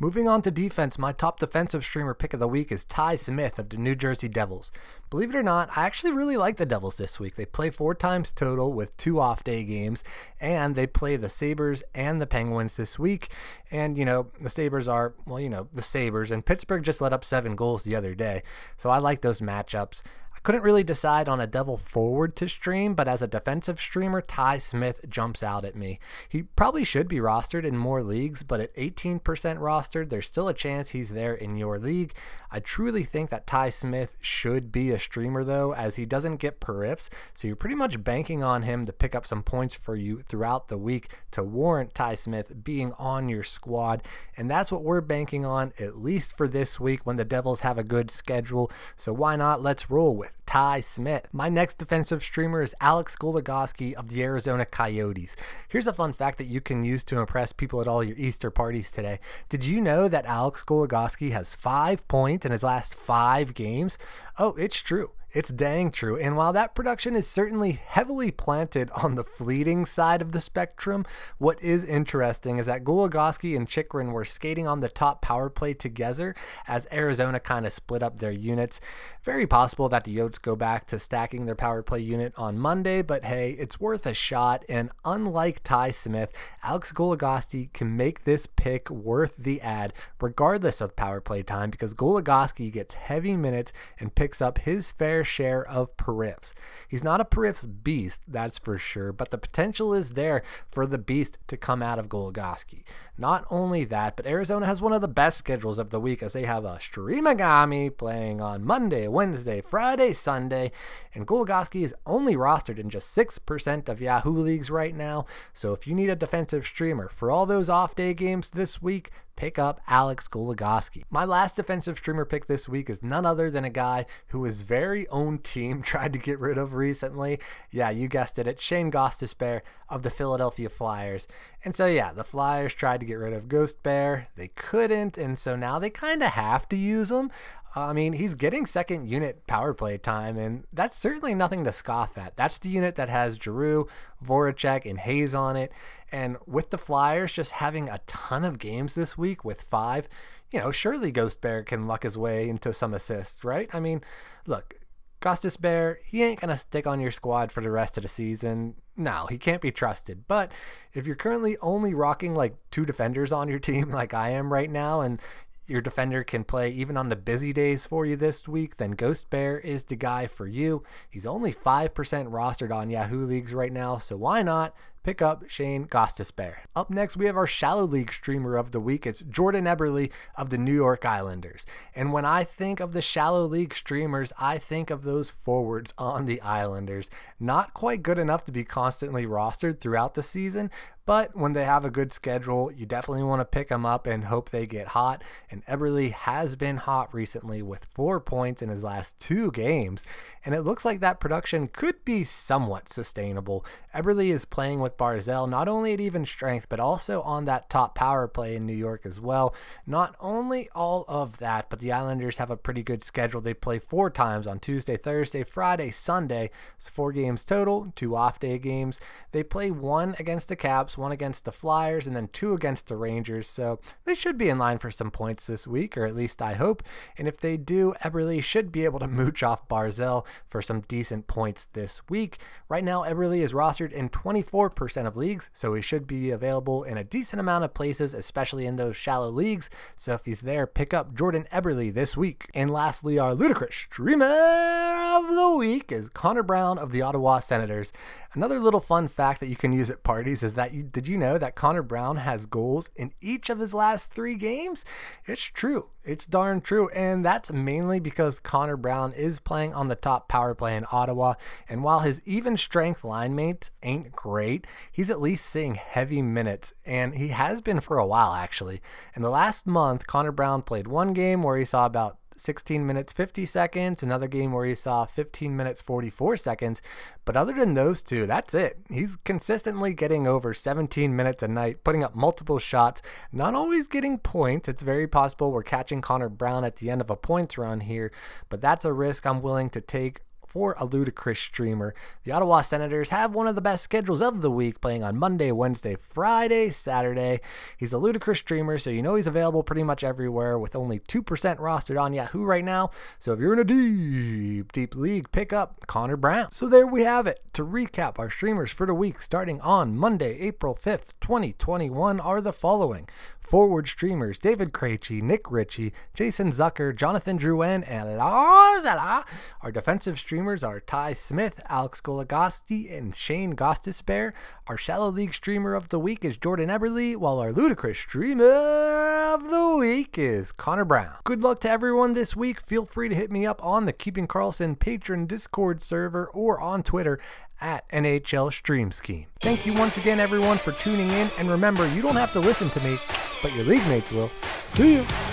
Moving 0.00 0.26
on 0.26 0.42
to 0.42 0.50
defense, 0.50 0.98
my 0.98 1.12
top 1.12 1.38
defensive 1.38 1.84
streamer 1.84 2.14
pick 2.14 2.34
of 2.34 2.40
the 2.40 2.48
week 2.48 2.72
is 2.72 2.84
Ty 2.84 3.14
Smith 3.14 3.60
of 3.60 3.68
the 3.68 3.76
New 3.76 3.94
Jersey 3.94 4.26
Devils. 4.26 4.72
Believe 5.08 5.32
it 5.32 5.38
or 5.38 5.42
not, 5.42 5.70
I 5.76 5.86
actually 5.86 6.12
really 6.12 6.36
like 6.36 6.56
the 6.56 6.66
Devils 6.66 6.96
this 6.96 7.20
week. 7.20 7.36
They 7.36 7.46
play 7.46 7.70
four 7.70 7.94
times 7.94 8.32
total 8.32 8.72
with 8.72 8.96
two 8.96 9.20
off 9.20 9.44
day 9.44 9.62
games, 9.62 10.02
and 10.40 10.74
they 10.74 10.88
play 10.88 11.14
the 11.14 11.28
Sabres 11.28 11.84
and 11.94 12.20
the 12.20 12.26
Penguins 12.26 12.76
this 12.76 12.98
week. 12.98 13.28
And, 13.70 13.96
you 13.96 14.04
know, 14.04 14.32
the 14.40 14.50
Sabres 14.50 14.88
are, 14.88 15.14
well, 15.26 15.38
you 15.38 15.48
know, 15.48 15.68
the 15.72 15.80
Sabres, 15.80 16.32
and 16.32 16.44
Pittsburgh 16.44 16.82
just 16.82 17.00
let 17.00 17.12
up 17.12 17.24
seven 17.24 17.54
goals 17.54 17.84
the 17.84 17.94
other 17.94 18.16
day. 18.16 18.42
So 18.76 18.90
I 18.90 18.98
like 18.98 19.20
those 19.20 19.40
matchups. 19.40 20.02
Couldn't 20.44 20.62
really 20.62 20.84
decide 20.84 21.26
on 21.26 21.40
a 21.40 21.46
double 21.46 21.78
forward 21.78 22.36
to 22.36 22.50
stream, 22.50 22.92
but 22.92 23.08
as 23.08 23.22
a 23.22 23.26
defensive 23.26 23.80
streamer, 23.80 24.20
Ty 24.20 24.58
Smith 24.58 25.00
jumps 25.08 25.42
out 25.42 25.64
at 25.64 25.74
me. 25.74 25.98
He 26.28 26.42
probably 26.42 26.84
should 26.84 27.08
be 27.08 27.16
rostered 27.16 27.64
in 27.64 27.78
more 27.78 28.02
leagues, 28.02 28.42
but 28.42 28.60
at 28.60 28.76
18% 28.76 29.22
rostered, 29.22 30.10
there's 30.10 30.26
still 30.26 30.46
a 30.48 30.52
chance 30.52 30.90
he's 30.90 31.14
there 31.14 31.32
in 31.32 31.56
your 31.56 31.78
league. 31.78 32.12
I 32.54 32.60
truly 32.60 33.02
think 33.02 33.30
that 33.30 33.48
Ty 33.48 33.70
Smith 33.70 34.16
should 34.20 34.70
be 34.70 34.92
a 34.92 34.98
streamer 35.00 35.42
though, 35.42 35.74
as 35.74 35.96
he 35.96 36.06
doesn't 36.06 36.36
get 36.36 36.60
periffs, 36.60 37.08
so 37.34 37.48
you're 37.48 37.56
pretty 37.56 37.74
much 37.74 38.04
banking 38.04 38.44
on 38.44 38.62
him 38.62 38.84
to 38.84 38.92
pick 38.92 39.12
up 39.12 39.26
some 39.26 39.42
points 39.42 39.74
for 39.74 39.96
you 39.96 40.20
throughout 40.20 40.68
the 40.68 40.78
week 40.78 41.08
to 41.32 41.42
warrant 41.42 41.96
Ty 41.96 42.14
Smith 42.14 42.62
being 42.62 42.92
on 42.92 43.28
your 43.28 43.42
squad. 43.42 44.04
And 44.36 44.48
that's 44.48 44.70
what 44.70 44.84
we're 44.84 45.00
banking 45.00 45.44
on, 45.44 45.72
at 45.80 45.98
least 45.98 46.36
for 46.36 46.46
this 46.46 46.78
week 46.78 47.04
when 47.04 47.16
the 47.16 47.24
Devils 47.24 47.60
have 47.60 47.76
a 47.76 47.82
good 47.82 48.08
schedule. 48.12 48.70
So 48.94 49.12
why 49.12 49.34
not? 49.34 49.60
Let's 49.60 49.90
roll 49.90 50.14
with 50.14 50.30
Ty 50.46 50.82
Smith. 50.82 51.26
My 51.32 51.48
next 51.48 51.78
defensive 51.78 52.22
streamer 52.22 52.62
is 52.62 52.76
Alex 52.80 53.16
Goligoski 53.16 53.94
of 53.94 54.10
the 54.10 54.22
Arizona 54.22 54.64
Coyotes. 54.64 55.34
Here's 55.68 55.88
a 55.88 55.92
fun 55.92 56.12
fact 56.12 56.38
that 56.38 56.44
you 56.44 56.60
can 56.60 56.84
use 56.84 57.02
to 57.04 57.18
impress 57.18 57.52
people 57.52 57.80
at 57.80 57.88
all 57.88 58.04
your 58.04 58.16
Easter 58.16 58.52
parties 58.52 58.92
today. 58.92 59.18
Did 59.48 59.64
you 59.64 59.80
know 59.80 60.06
that 60.06 60.26
Alex 60.26 60.62
Goligoski 60.62 61.32
has 61.32 61.56
five 61.56 62.06
points 62.06 62.43
in 62.44 62.52
his 62.52 62.62
last 62.62 62.94
five 62.94 63.54
games? 63.54 63.98
Oh, 64.38 64.54
it's 64.58 64.80
true. 64.80 65.12
It's 65.34 65.50
dang 65.50 65.90
true. 65.90 66.16
And 66.16 66.36
while 66.36 66.52
that 66.52 66.76
production 66.76 67.16
is 67.16 67.26
certainly 67.26 67.72
heavily 67.72 68.30
planted 68.30 68.88
on 68.90 69.16
the 69.16 69.24
fleeting 69.24 69.84
side 69.84 70.22
of 70.22 70.30
the 70.30 70.40
spectrum, 70.40 71.04
what 71.38 71.60
is 71.60 71.82
interesting 71.82 72.60
is 72.60 72.66
that 72.66 72.84
Goligoski 72.84 73.56
and 73.56 73.68
Chychrun 73.68 74.12
were 74.12 74.24
skating 74.24 74.68
on 74.68 74.78
the 74.78 74.88
top 74.88 75.22
power 75.22 75.50
play 75.50 75.74
together 75.74 76.36
as 76.68 76.86
Arizona 76.92 77.40
kind 77.40 77.66
of 77.66 77.72
split 77.72 78.00
up 78.00 78.20
their 78.20 78.30
units. 78.30 78.80
Very 79.24 79.44
possible 79.44 79.88
that 79.88 80.04
the 80.04 80.16
Yotes 80.16 80.40
go 80.40 80.54
back 80.54 80.86
to 80.86 81.00
stacking 81.00 81.46
their 81.46 81.56
power 81.56 81.82
play 81.82 81.98
unit 81.98 82.32
on 82.36 82.56
Monday, 82.56 83.02
but 83.02 83.24
hey, 83.24 83.56
it's 83.58 83.80
worth 83.80 84.06
a 84.06 84.14
shot. 84.14 84.64
And 84.68 84.92
unlike 85.04 85.64
Ty 85.64 85.90
Smith, 85.90 86.30
Alex 86.62 86.92
Goligoski 86.92 87.72
can 87.72 87.96
make 87.96 88.22
this 88.22 88.46
pick 88.46 88.88
worth 88.88 89.36
the 89.36 89.60
ad, 89.62 89.94
regardless 90.20 90.80
of 90.80 90.94
power 90.94 91.20
play 91.20 91.42
time, 91.42 91.70
because 91.70 91.92
Goligoski 91.92 92.70
gets 92.70 92.94
heavy 92.94 93.36
minutes 93.36 93.72
and 93.98 94.14
picks 94.14 94.40
up 94.40 94.58
his 94.58 94.92
fair 94.92 95.23
share 95.24 95.66
of 95.68 95.96
periffs. 95.96 96.52
He's 96.88 97.04
not 97.04 97.20
a 97.20 97.24
periffs 97.24 97.66
beast, 97.82 98.22
that's 98.28 98.58
for 98.58 98.78
sure, 98.78 99.12
but 99.12 99.30
the 99.30 99.38
potential 99.38 99.94
is 99.94 100.10
there 100.10 100.42
for 100.70 100.86
the 100.86 100.98
beast 100.98 101.38
to 101.48 101.56
come 101.56 101.82
out 101.82 101.98
of 101.98 102.08
Goligoski. 102.08 102.82
Not 103.16 103.46
only 103.50 103.84
that, 103.84 104.16
but 104.16 104.26
Arizona 104.26 104.66
has 104.66 104.82
one 104.82 104.92
of 104.92 105.00
the 105.00 105.08
best 105.08 105.38
schedules 105.38 105.78
of 105.78 105.90
the 105.90 106.00
week 106.00 106.22
as 106.22 106.32
they 106.32 106.44
have 106.44 106.64
a 106.64 106.76
Streamagami 106.76 107.96
playing 107.96 108.40
on 108.40 108.64
Monday, 108.64 109.08
Wednesday, 109.08 109.60
Friday, 109.60 110.12
Sunday, 110.12 110.70
and 111.14 111.26
Goligoski 111.26 111.82
is 111.82 111.94
only 112.06 112.34
rostered 112.34 112.78
in 112.78 112.90
just 112.90 113.16
6% 113.16 113.88
of 113.88 114.00
Yahoo 114.00 114.32
leagues 114.32 114.70
right 114.70 114.94
now. 114.94 115.26
So 115.52 115.72
if 115.72 115.86
you 115.86 115.94
need 115.94 116.10
a 116.10 116.16
defensive 116.16 116.64
streamer 116.64 117.08
for 117.08 117.30
all 117.30 117.46
those 117.46 117.68
off 117.68 117.94
day 117.94 118.14
games 118.14 118.50
this 118.50 118.82
week, 118.82 119.10
pick 119.36 119.58
up 119.58 119.80
Alex 119.88 120.28
Goligoski. 120.28 121.02
My 121.10 121.24
last 121.24 121.56
defensive 121.56 121.98
streamer 121.98 122.24
pick 122.24 122.46
this 122.46 122.68
week 122.68 122.88
is 122.88 123.02
none 123.02 123.26
other 123.26 123.50
than 123.50 123.64
a 123.64 123.70
guy 123.70 124.06
who 124.28 124.44
his 124.44 124.62
very 124.62 125.06
own 125.08 125.38
team 125.38 125.82
tried 125.82 126.12
to 126.12 126.18
get 126.18 126.38
rid 126.38 126.58
of 126.58 126.74
recently. 126.74 127.38
Yeah, 127.70 127.90
you 127.90 128.08
guessed 128.08 128.38
it. 128.38 128.46
It's 128.46 128.62
Shane 128.62 128.90
Gostisbehere 128.90 129.62
of 129.88 130.02
the 130.02 130.10
Philadelphia 130.10 130.68
Flyers. 130.68 131.26
And 131.64 131.74
so, 131.74 131.86
yeah, 131.86 132.12
the 132.12 132.24
Flyers 132.24 132.74
tried 132.74 133.00
to 133.00 133.06
get 133.06 133.14
rid 133.14 133.32
of 133.32 133.48
Ghost 133.48 133.82
Bear. 133.82 134.28
They 134.36 134.48
couldn't, 134.48 135.18
and 135.18 135.38
so 135.38 135.56
now 135.56 135.78
they 135.78 135.90
kind 135.90 136.22
of 136.22 136.30
have 136.30 136.68
to 136.70 136.76
use 136.76 137.10
him. 137.10 137.30
I 137.76 137.92
mean, 137.92 138.12
he's 138.12 138.36
getting 138.36 138.66
second 138.66 139.08
unit 139.08 139.46
power 139.48 139.74
play 139.74 139.98
time, 139.98 140.38
and 140.38 140.64
that's 140.72 140.96
certainly 140.96 141.34
nothing 141.34 141.64
to 141.64 141.72
scoff 141.72 142.16
at. 142.16 142.36
That's 142.36 142.58
the 142.58 142.68
unit 142.68 142.94
that 142.94 143.08
has 143.08 143.36
Giroux, 143.36 143.88
Voracek, 144.24 144.88
and 144.88 145.00
Hayes 145.00 145.34
on 145.34 145.56
it. 145.56 145.72
And 146.12 146.36
with 146.46 146.70
the 146.70 146.78
Flyers 146.78 147.32
just 147.32 147.52
having 147.52 147.88
a 147.88 147.98
ton 148.06 148.44
of 148.44 148.58
games 148.58 148.94
this 148.94 149.18
week 149.18 149.44
with 149.44 149.62
five, 149.62 150.08
you 150.52 150.60
know, 150.60 150.70
surely 150.70 151.10
Ghost 151.10 151.40
Bear 151.40 151.64
can 151.64 151.88
luck 151.88 152.04
his 152.04 152.16
way 152.16 152.48
into 152.48 152.72
some 152.72 152.94
assists, 152.94 153.42
right? 153.42 153.68
I 153.74 153.80
mean, 153.80 154.02
look, 154.46 154.74
Gostisbehere, 155.20 155.96
he 156.04 156.22
ain't 156.22 156.40
going 156.40 156.50
to 156.50 156.58
stick 156.58 156.86
on 156.86 157.00
your 157.00 157.10
squad 157.10 157.50
for 157.50 157.60
the 157.60 157.70
rest 157.70 157.96
of 157.96 158.02
the 158.02 158.08
season. 158.08 158.74
No, 158.96 159.26
he 159.28 159.38
can't 159.38 159.62
be 159.62 159.72
trusted. 159.72 160.28
But 160.28 160.52
if 160.92 161.06
you're 161.06 161.16
currently 161.16 161.56
only 161.60 161.92
rocking 161.92 162.36
like 162.36 162.54
two 162.70 162.86
defenders 162.86 163.32
on 163.32 163.48
your 163.48 163.58
team, 163.58 163.88
like 163.88 164.14
I 164.14 164.30
am 164.30 164.52
right 164.52 164.70
now, 164.70 165.00
and 165.00 165.18
your 165.66 165.80
defender 165.80 166.22
can 166.24 166.44
play 166.44 166.70
even 166.70 166.96
on 166.96 167.08
the 167.08 167.16
busy 167.16 167.52
days 167.52 167.86
for 167.86 168.04
you 168.04 168.16
this 168.16 168.46
week, 168.46 168.76
then 168.76 168.92
Ghost 168.92 169.30
Bear 169.30 169.58
is 169.58 169.84
the 169.84 169.96
guy 169.96 170.26
for 170.26 170.46
you. 170.46 170.82
He's 171.08 171.26
only 171.26 171.52
5% 171.52 171.90
rostered 171.90 172.74
on 172.74 172.90
Yahoo 172.90 173.24
Leagues 173.24 173.54
right 173.54 173.72
now, 173.72 173.98
so 173.98 174.16
why 174.16 174.42
not 174.42 174.74
pick 175.04 175.20
up 175.20 175.48
Shane 175.48 175.86
Gostisbehere? 175.86 176.56
Up 176.74 176.90
next, 176.90 177.16
we 177.16 177.26
have 177.26 177.36
our 177.36 177.46
Shallow 177.46 177.84
League 177.84 178.12
streamer 178.12 178.56
of 178.56 178.72
the 178.72 178.80
week. 178.80 179.06
It's 179.06 179.20
Jordan 179.20 179.66
Eberle 179.66 180.10
of 180.34 180.50
the 180.50 180.58
New 180.58 180.74
York 180.74 181.04
Islanders. 181.04 181.66
And 181.94 182.12
when 182.12 182.24
I 182.24 182.42
think 182.42 182.80
of 182.80 182.92
the 182.92 183.02
Shallow 183.02 183.44
League 183.44 183.74
streamers, 183.74 184.32
I 184.38 184.58
think 184.58 184.90
of 184.90 185.02
those 185.02 185.30
forwards 185.30 185.92
on 185.98 186.24
the 186.24 186.40
Islanders. 186.40 187.10
Not 187.38 187.74
quite 187.74 188.02
good 188.02 188.18
enough 188.18 188.44
to 188.46 188.52
be 188.52 188.64
constantly 188.64 189.26
rostered 189.26 189.78
throughout 189.78 190.14
the 190.14 190.22
season, 190.22 190.70
but 191.06 191.36
when 191.36 191.52
they 191.52 191.64
have 191.64 191.84
a 191.84 191.90
good 191.90 192.12
schedule, 192.12 192.72
you 192.72 192.86
definitely 192.86 193.22
want 193.22 193.40
to 193.40 193.44
pick 193.44 193.68
them 193.68 193.84
up 193.84 194.06
and 194.06 194.24
hope 194.24 194.50
they 194.50 194.66
get 194.66 194.88
hot. 194.88 195.22
And 195.50 195.64
Eberle 195.66 196.12
has 196.12 196.56
been 196.56 196.78
hot 196.78 197.12
recently 197.12 197.60
with 197.60 197.86
four 197.94 198.20
points 198.20 198.62
in 198.62 198.70
his 198.70 198.82
last 198.82 199.18
two 199.18 199.50
games. 199.50 200.04
And 200.46 200.54
it 200.54 200.62
looks 200.62 200.84
like 200.84 201.00
that 201.00 201.20
production 201.20 201.66
could 201.66 202.04
be 202.04 202.24
somewhat 202.24 202.90
sustainable. 202.90 203.64
Eberle 203.94 204.28
is 204.28 204.44
playing 204.44 204.80
with 204.80 204.96
Barzal 204.96 205.48
not 205.48 205.68
only 205.68 205.92
at 205.92 206.00
even 206.00 206.26
strength, 206.26 206.68
but 206.68 206.80
also 206.80 207.22
on 207.22 207.44
that 207.46 207.70
top 207.70 207.94
power 207.94 208.26
play 208.26 208.56
in 208.56 208.66
New 208.66 208.74
York 208.74 209.06
as 209.06 209.20
well. 209.20 209.54
Not 209.86 210.14
only 210.20 210.68
all 210.74 211.04
of 211.08 211.38
that, 211.38 211.70
but 211.70 211.80
the 211.80 211.92
Islanders 211.92 212.36
have 212.38 212.50
a 212.50 212.56
pretty 212.56 212.82
good 212.82 213.02
schedule. 213.02 213.40
They 213.40 213.54
play 213.54 213.78
four 213.78 214.10
times 214.10 214.46
on 214.46 214.58
Tuesday, 214.58 214.96
Thursday, 214.96 215.44
Friday, 215.44 215.90
Sunday. 215.90 216.50
It's 216.76 216.88
four 216.88 217.12
games 217.12 217.44
total, 217.44 217.92
two 217.94 218.16
off 218.16 218.40
day 218.40 218.58
games. 218.58 219.00
They 219.32 219.42
play 219.42 219.70
one 219.70 220.14
against 220.18 220.48
the 220.48 220.56
Caps, 220.56 220.93
one 220.98 221.12
against 221.12 221.44
the 221.44 221.52
Flyers, 221.52 222.06
and 222.06 222.16
then 222.16 222.28
two 222.28 222.52
against 222.52 222.86
the 222.86 222.96
Rangers. 222.96 223.48
So 223.48 223.80
they 224.04 224.14
should 224.14 224.38
be 224.38 224.48
in 224.48 224.58
line 224.58 224.78
for 224.78 224.90
some 224.90 225.10
points 225.10 225.46
this 225.46 225.66
week, 225.66 225.96
or 225.96 226.04
at 226.04 226.14
least 226.14 226.40
I 226.40 226.54
hope. 226.54 226.82
And 227.18 227.28
if 227.28 227.38
they 227.38 227.56
do, 227.56 227.94
Eberle 228.02 228.42
should 228.42 228.72
be 228.72 228.84
able 228.84 228.98
to 229.00 229.08
mooch 229.08 229.42
off 229.42 229.68
Barzal 229.68 230.24
for 230.48 230.62
some 230.62 230.80
decent 230.82 231.26
points 231.26 231.66
this 231.72 232.02
week. 232.08 232.38
Right 232.68 232.84
now, 232.84 233.02
Eberle 233.02 233.38
is 233.38 233.52
rostered 233.52 233.92
in 233.92 234.08
24% 234.08 235.06
of 235.06 235.16
leagues, 235.16 235.50
so 235.52 235.74
he 235.74 235.82
should 235.82 236.06
be 236.06 236.30
available 236.30 236.84
in 236.84 236.96
a 236.96 237.04
decent 237.04 237.40
amount 237.40 237.64
of 237.64 237.74
places, 237.74 238.14
especially 238.14 238.66
in 238.66 238.76
those 238.76 238.96
shallow 238.96 239.30
leagues. 239.30 239.70
So 239.96 240.14
if 240.14 240.24
he's 240.24 240.42
there, 240.42 240.66
pick 240.66 240.94
up 240.94 241.14
Jordan 241.14 241.46
Eberle 241.52 241.92
this 241.92 242.16
week. 242.16 242.46
And 242.54 242.70
lastly, 242.70 243.18
our 243.18 243.34
ludicrous 243.34 243.74
streamer 243.74 244.26
of 244.26 245.28
the 245.28 245.54
week 245.56 245.92
is 245.92 246.08
Connor 246.08 246.42
Brown 246.42 246.78
of 246.78 246.92
the 246.92 247.02
Ottawa 247.02 247.40
Senators. 247.40 247.92
Another 248.34 248.58
little 248.58 248.80
fun 248.80 249.08
fact 249.08 249.40
that 249.40 249.48
you 249.48 249.56
can 249.56 249.72
use 249.72 249.90
at 249.90 250.02
parties 250.02 250.42
is 250.42 250.54
that 250.54 250.72
you 250.72 250.83
did 250.92 251.08
you 251.08 251.18
know 251.18 251.38
that 251.38 251.54
Connor 251.54 251.82
Brown 251.82 252.16
has 252.18 252.46
goals 252.46 252.90
in 252.96 253.12
each 253.20 253.50
of 253.50 253.58
his 253.58 253.74
last 253.74 254.10
three 254.12 254.34
games? 254.34 254.84
It's 255.26 255.42
true. 255.42 255.90
It's 256.04 256.26
darn 256.26 256.60
true. 256.60 256.88
And 256.90 257.24
that's 257.24 257.52
mainly 257.52 257.98
because 257.98 258.38
Connor 258.38 258.76
Brown 258.76 259.12
is 259.12 259.40
playing 259.40 259.72
on 259.72 259.88
the 259.88 259.96
top 259.96 260.28
power 260.28 260.54
play 260.54 260.76
in 260.76 260.84
Ottawa. 260.92 261.34
And 261.68 261.82
while 261.82 262.00
his 262.00 262.20
even 262.24 262.56
strength 262.56 263.04
line 263.04 263.34
mates 263.34 263.70
ain't 263.82 264.12
great, 264.12 264.66
he's 264.92 265.10
at 265.10 265.20
least 265.20 265.46
seeing 265.46 265.76
heavy 265.76 266.20
minutes. 266.22 266.74
And 266.84 267.14
he 267.14 267.28
has 267.28 267.60
been 267.60 267.80
for 267.80 267.98
a 267.98 268.06
while, 268.06 268.34
actually. 268.34 268.80
In 269.14 269.22
the 269.22 269.30
last 269.30 269.66
month, 269.66 270.06
Connor 270.06 270.32
Brown 270.32 270.62
played 270.62 270.86
one 270.86 271.12
game 271.12 271.42
where 271.42 271.56
he 271.56 271.64
saw 271.64 271.86
about 271.86 272.18
16 272.36 272.86
minutes 272.86 273.12
50 273.12 273.46
seconds, 273.46 274.02
another 274.02 274.28
game 274.28 274.52
where 274.52 274.66
he 274.66 274.74
saw 274.74 275.04
15 275.04 275.56
minutes 275.56 275.82
44 275.82 276.36
seconds. 276.36 276.82
But 277.24 277.36
other 277.36 277.52
than 277.52 277.74
those 277.74 278.02
two, 278.02 278.26
that's 278.26 278.54
it. 278.54 278.78
He's 278.90 279.16
consistently 279.24 279.94
getting 279.94 280.26
over 280.26 280.54
17 280.54 281.14
minutes 281.14 281.42
a 281.42 281.48
night, 281.48 281.84
putting 281.84 282.04
up 282.04 282.14
multiple 282.14 282.58
shots, 282.58 283.02
not 283.32 283.54
always 283.54 283.88
getting 283.88 284.18
points. 284.18 284.68
It's 284.68 284.82
very 284.82 285.06
possible 285.06 285.52
we're 285.52 285.62
catching 285.62 286.00
Connor 286.00 286.28
Brown 286.28 286.64
at 286.64 286.76
the 286.76 286.90
end 286.90 287.00
of 287.00 287.10
a 287.10 287.16
points 287.16 287.56
run 287.56 287.80
here, 287.80 288.12
but 288.48 288.60
that's 288.60 288.84
a 288.84 288.92
risk 288.92 289.26
I'm 289.26 289.42
willing 289.42 289.70
to 289.70 289.80
take 289.80 290.20
for 290.54 290.76
a 290.78 290.84
ludicrous 290.84 291.40
streamer. 291.40 291.94
The 292.22 292.30
Ottawa 292.30 292.62
Senators 292.62 293.08
have 293.08 293.34
one 293.34 293.48
of 293.48 293.56
the 293.56 293.60
best 293.60 293.82
schedules 293.82 294.22
of 294.22 294.40
the 294.40 294.52
week, 294.52 294.80
playing 294.80 295.02
on 295.02 295.18
Monday, 295.18 295.50
Wednesday, 295.50 295.96
Friday, 296.00 296.70
Saturday. 296.70 297.40
He's 297.76 297.92
a 297.92 297.98
ludicrous 297.98 298.38
streamer, 298.38 298.78
so 298.78 298.88
you 298.88 299.02
know 299.02 299.16
he's 299.16 299.26
available 299.26 299.64
pretty 299.64 299.82
much 299.82 300.04
everywhere 300.04 300.56
with 300.56 300.76
only 300.76 301.00
2% 301.00 301.24
rostered 301.56 302.00
on 302.00 302.14
Yahoo 302.14 302.44
right 302.44 302.64
now. 302.64 302.90
So 303.18 303.32
if 303.32 303.40
you're 303.40 303.52
in 303.52 303.58
a 303.58 303.64
deep, 303.64 304.70
deep 304.70 304.94
league, 304.94 305.32
pick 305.32 305.52
up 305.52 305.88
Connor 305.88 306.16
Brown. 306.16 306.52
So 306.52 306.68
there 306.68 306.86
we 306.86 307.02
have 307.02 307.26
it. 307.26 307.40
To 307.54 307.64
recap, 307.64 308.20
our 308.20 308.30
streamers 308.30 308.70
for 308.70 308.86
the 308.86 308.94
week 308.94 309.20
starting 309.20 309.60
on 309.60 309.96
Monday, 309.96 310.38
April 310.38 310.78
5th, 310.80 311.14
2021 311.20 312.20
are 312.20 312.40
the 312.40 312.52
following. 312.52 313.08
Forward 313.44 313.86
streamers 313.86 314.38
David 314.38 314.72
Krejci, 314.72 315.22
Nick 315.22 315.50
Ritchie, 315.50 315.92
Jason 316.14 316.50
Zucker, 316.50 316.96
Jonathan 316.96 317.38
Drouin, 317.38 317.84
and 317.86 318.16
Lars 318.16 318.86
Eller. 318.86 319.22
Our 319.60 319.70
defensive 319.70 320.18
streamers 320.18 320.64
are 320.64 320.80
Ty 320.80 321.12
Smith, 321.12 321.60
Alex 321.68 322.00
Goligoski, 322.00 322.90
and 322.90 323.14
Shane 323.14 323.54
Gostisbehere. 323.54 324.32
Our 324.66 324.78
shallow 324.78 325.10
league 325.10 325.34
streamer 325.34 325.74
of 325.74 325.90
the 325.90 325.98
week 325.98 326.24
is 326.24 326.38
Jordan 326.38 326.70
Eberle, 326.70 327.16
while 327.16 327.38
our 327.38 327.52
ludicrous 327.52 327.98
streamer 327.98 329.34
of 329.34 329.50
the 329.50 329.76
week 329.78 330.16
is 330.16 330.50
Connor 330.50 330.86
Brown. 330.86 331.16
Good 331.24 331.42
luck 331.42 331.60
to 331.60 331.70
everyone 331.70 332.14
this 332.14 332.34
week. 332.34 332.62
Feel 332.62 332.86
free 332.86 333.10
to 333.10 333.14
hit 333.14 333.30
me 333.30 333.44
up 333.44 333.62
on 333.62 333.84
the 333.84 333.92
Keeping 333.92 334.26
Karlsson 334.26 334.78
patron 334.78 335.26
Discord 335.26 335.82
server 335.82 336.26
or 336.32 336.58
on 336.60 336.82
Twitter 336.82 337.20
at 337.60 337.88
NHL 337.90 338.52
Stream 338.52 338.90
Scheme. 338.90 339.26
Thank 339.40 339.66
you 339.66 339.72
once 339.74 339.96
again, 339.96 340.20
everyone, 340.20 340.58
for 340.58 340.72
tuning 340.72 341.10
in. 341.10 341.28
And 341.38 341.48
remember, 341.48 341.88
you 341.94 342.02
don't 342.02 342.16
have 342.16 342.32
to 342.32 342.40
listen 342.40 342.68
to 342.70 342.80
me, 342.80 342.96
but 343.44 343.54
your 343.54 343.64
league 343.66 343.86
mates 343.88 344.10
will. 344.10 344.28
See 344.28 344.94
you. 344.94 345.23